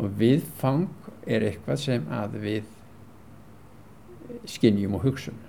[0.03, 2.69] Og viðfang er eitthvað sem að við
[4.49, 5.39] skinnjum og hugsum.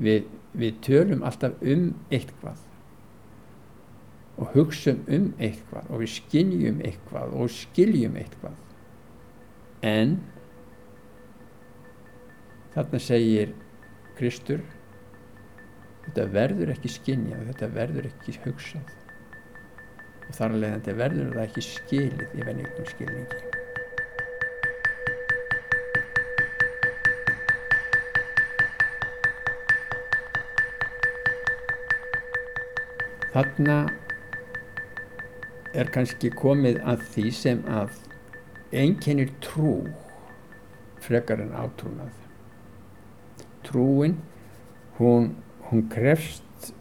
[0.00, 0.24] Við,
[0.58, 2.62] við tölum alltaf um eitthvað
[4.34, 8.56] og hugsum um eitthvað og við skinnjum eitthvað og skiljum eitthvað.
[9.84, 10.16] En
[12.74, 13.52] þarna segir
[14.18, 14.64] Kristur
[16.04, 18.94] þetta verður ekki skinnjað, þetta verður ekki hugsað
[20.24, 23.42] og þar alveg þetta verður það ekki skilið í venjum skilningi.
[33.34, 33.76] Þarna
[35.74, 37.96] er kannski komið að því sem að
[38.74, 39.80] einkennir trú
[41.02, 42.14] frekar en átrúnað.
[43.66, 44.14] Trúin,
[45.00, 45.32] hún,
[45.70, 46.72] hún krefst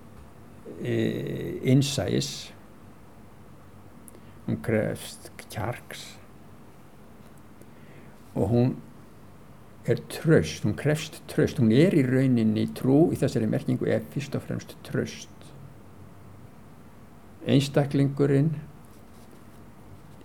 [0.82, 2.52] e, innsæis,
[4.48, 6.18] hún krefst kjarks
[8.36, 8.76] og hún
[9.86, 14.36] er tröst, hún krefst tröst, hún er í rauninni trú í þessari merkingu er fyrst
[14.36, 15.30] og fremst tröst.
[17.44, 18.54] Einstaklingurinn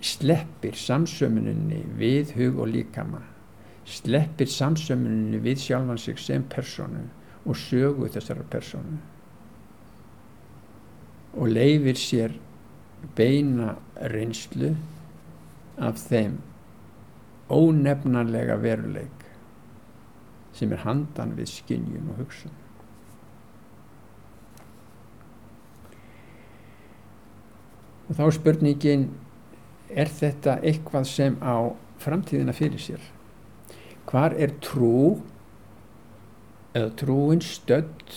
[0.00, 3.24] sleppir samsömuninni við hug og líkama,
[3.84, 7.08] sleppir samsömuninni við sjálfan sig sem personu
[7.48, 8.98] og sögu þessara personu
[11.38, 12.34] og leifir sér
[13.16, 13.74] beina
[14.12, 14.74] reynslu
[15.78, 16.38] af þeim
[17.48, 19.26] ónefnanlega veruleik
[20.58, 22.54] sem er handan við skinnjum og hugsun.
[28.08, 29.08] Og þá spurningin,
[29.88, 33.04] er þetta eitthvað sem á framtíðina fyrir sér?
[34.08, 35.20] Hvar er trú
[36.76, 38.16] eða trúin stödd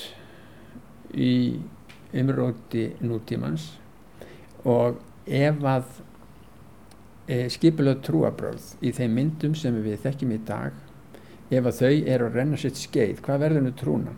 [1.16, 1.60] í
[2.18, 3.70] umróti nútímans
[4.68, 5.86] og ef að
[7.28, 10.76] e, skipulöð trúabröð í þeim myndum sem við þekkjum í dag
[11.52, 14.14] ef að þau eru að renna sitt skeið, hvað verður nú trúna?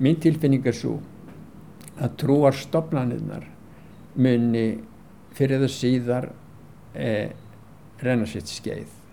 [0.00, 0.96] Mín tilfinning er svo
[2.00, 3.46] að trúar stopnaninnar
[4.16, 4.66] muni
[5.34, 6.28] fyrir þau síðar
[6.94, 7.30] eh,
[8.02, 9.03] renna sitt skeið.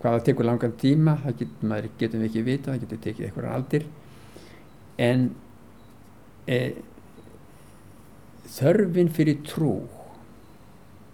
[0.00, 1.54] Hvað það tekur langan tíma, það get,
[2.00, 3.86] getum við ekki vita, það getur tekið einhverja aldir,
[5.06, 5.24] en
[6.46, 6.76] eh,
[8.56, 9.72] þörfin fyrir trú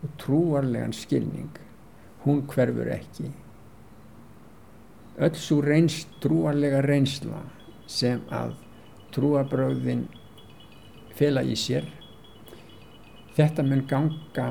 [0.02, 1.52] og trúarlegan skilning,
[2.24, 3.30] hún hverfur ekki.
[5.22, 7.44] Öll svo reynst, trúarlega reynsla
[7.86, 8.56] sem að
[9.14, 10.06] trúabröðin
[11.14, 11.86] fela í sér
[13.36, 14.46] þetta mun ganga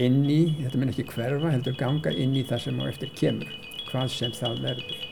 [0.00, 3.50] inn í, þetta mun ekki hverfa, heldur ganga inn í það sem á eftir kemur,
[3.90, 5.08] hvað sem það verður.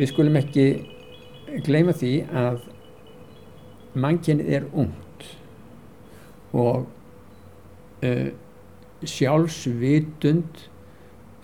[0.00, 0.66] Við skulum ekki
[1.66, 2.62] gleyma því að
[4.00, 5.26] mannkynið er ungt
[6.56, 6.86] og
[8.06, 8.28] uh,
[9.04, 10.62] sjálfsvitund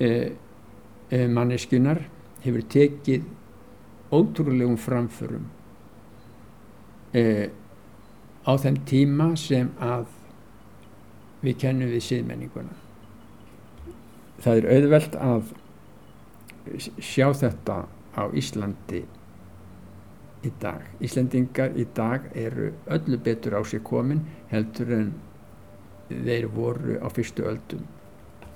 [0.00, 2.04] uh, uh, manneskunar
[2.44, 3.26] hefur tekið
[4.16, 5.46] ótrúlegum framförum
[7.16, 10.08] á þeim tíma sem að
[11.44, 12.76] við kennum við síðmenninguna
[14.42, 15.52] það er auðvelt að
[17.00, 17.84] sjá þetta
[18.16, 19.02] á Íslandi
[20.46, 20.82] í dag.
[21.04, 25.12] Íslandingar í dag eru öllu betur á sig komin heldur en
[26.10, 27.86] þeir voru á fyrstu öldum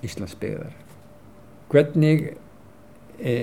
[0.07, 0.75] Íslandsbyggðar.
[1.71, 2.31] Hvernig
[3.19, 3.35] e,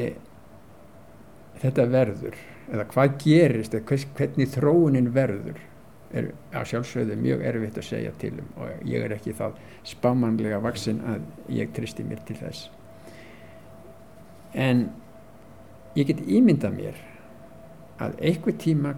[1.61, 2.37] þetta verður
[2.67, 5.59] eða hvað gerist eða hvernig þróunin verður
[6.15, 10.59] er að sjálfsögðu mjög erfitt að segja til um og ég er ekki það spámanlega
[10.63, 12.69] vaksin að ég tristi mér til þess.
[14.55, 14.87] En
[15.97, 16.99] ég get ímynda mér
[18.03, 18.93] að einhver tíma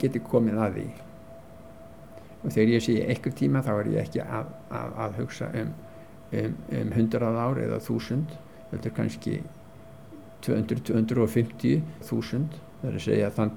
[0.00, 0.86] geti komið að því.
[2.44, 5.72] Og þegar ég segi einhver tíma þá er ég ekki að, að, að hugsa um,
[6.32, 8.26] um, um 100 ár eða 1000
[8.70, 9.38] þetta er kannski
[10.46, 13.54] 200-250 þúsund það er að segja þann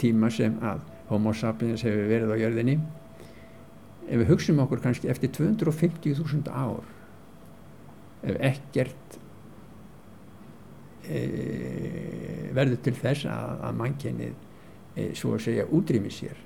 [0.00, 2.76] tíma sem að homo sapiens hefur verið á jörðinni.
[4.06, 6.86] Ef við hugsaum okkur kannski eftir 250.000 ár
[8.26, 9.18] ef ekkert
[11.06, 11.20] e,
[12.54, 14.34] verður til þess að, að mannkennið
[14.96, 16.38] e, svo að segja útrými sér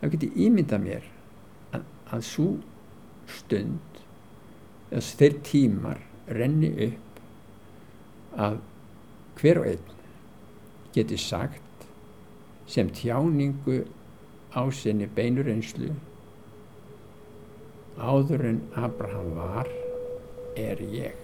[0.00, 1.06] þá getur ímynda mér
[1.76, 2.48] að, að svo
[3.30, 4.02] stund
[4.94, 7.03] að þeir tímar renni upp
[8.36, 8.58] að
[9.40, 9.92] hver og einn
[10.94, 11.86] geti sagt
[12.70, 13.82] sem tjáningu
[14.54, 15.90] á sinni beinur einslu
[17.98, 19.70] áður en Abraham var
[20.56, 21.23] er ég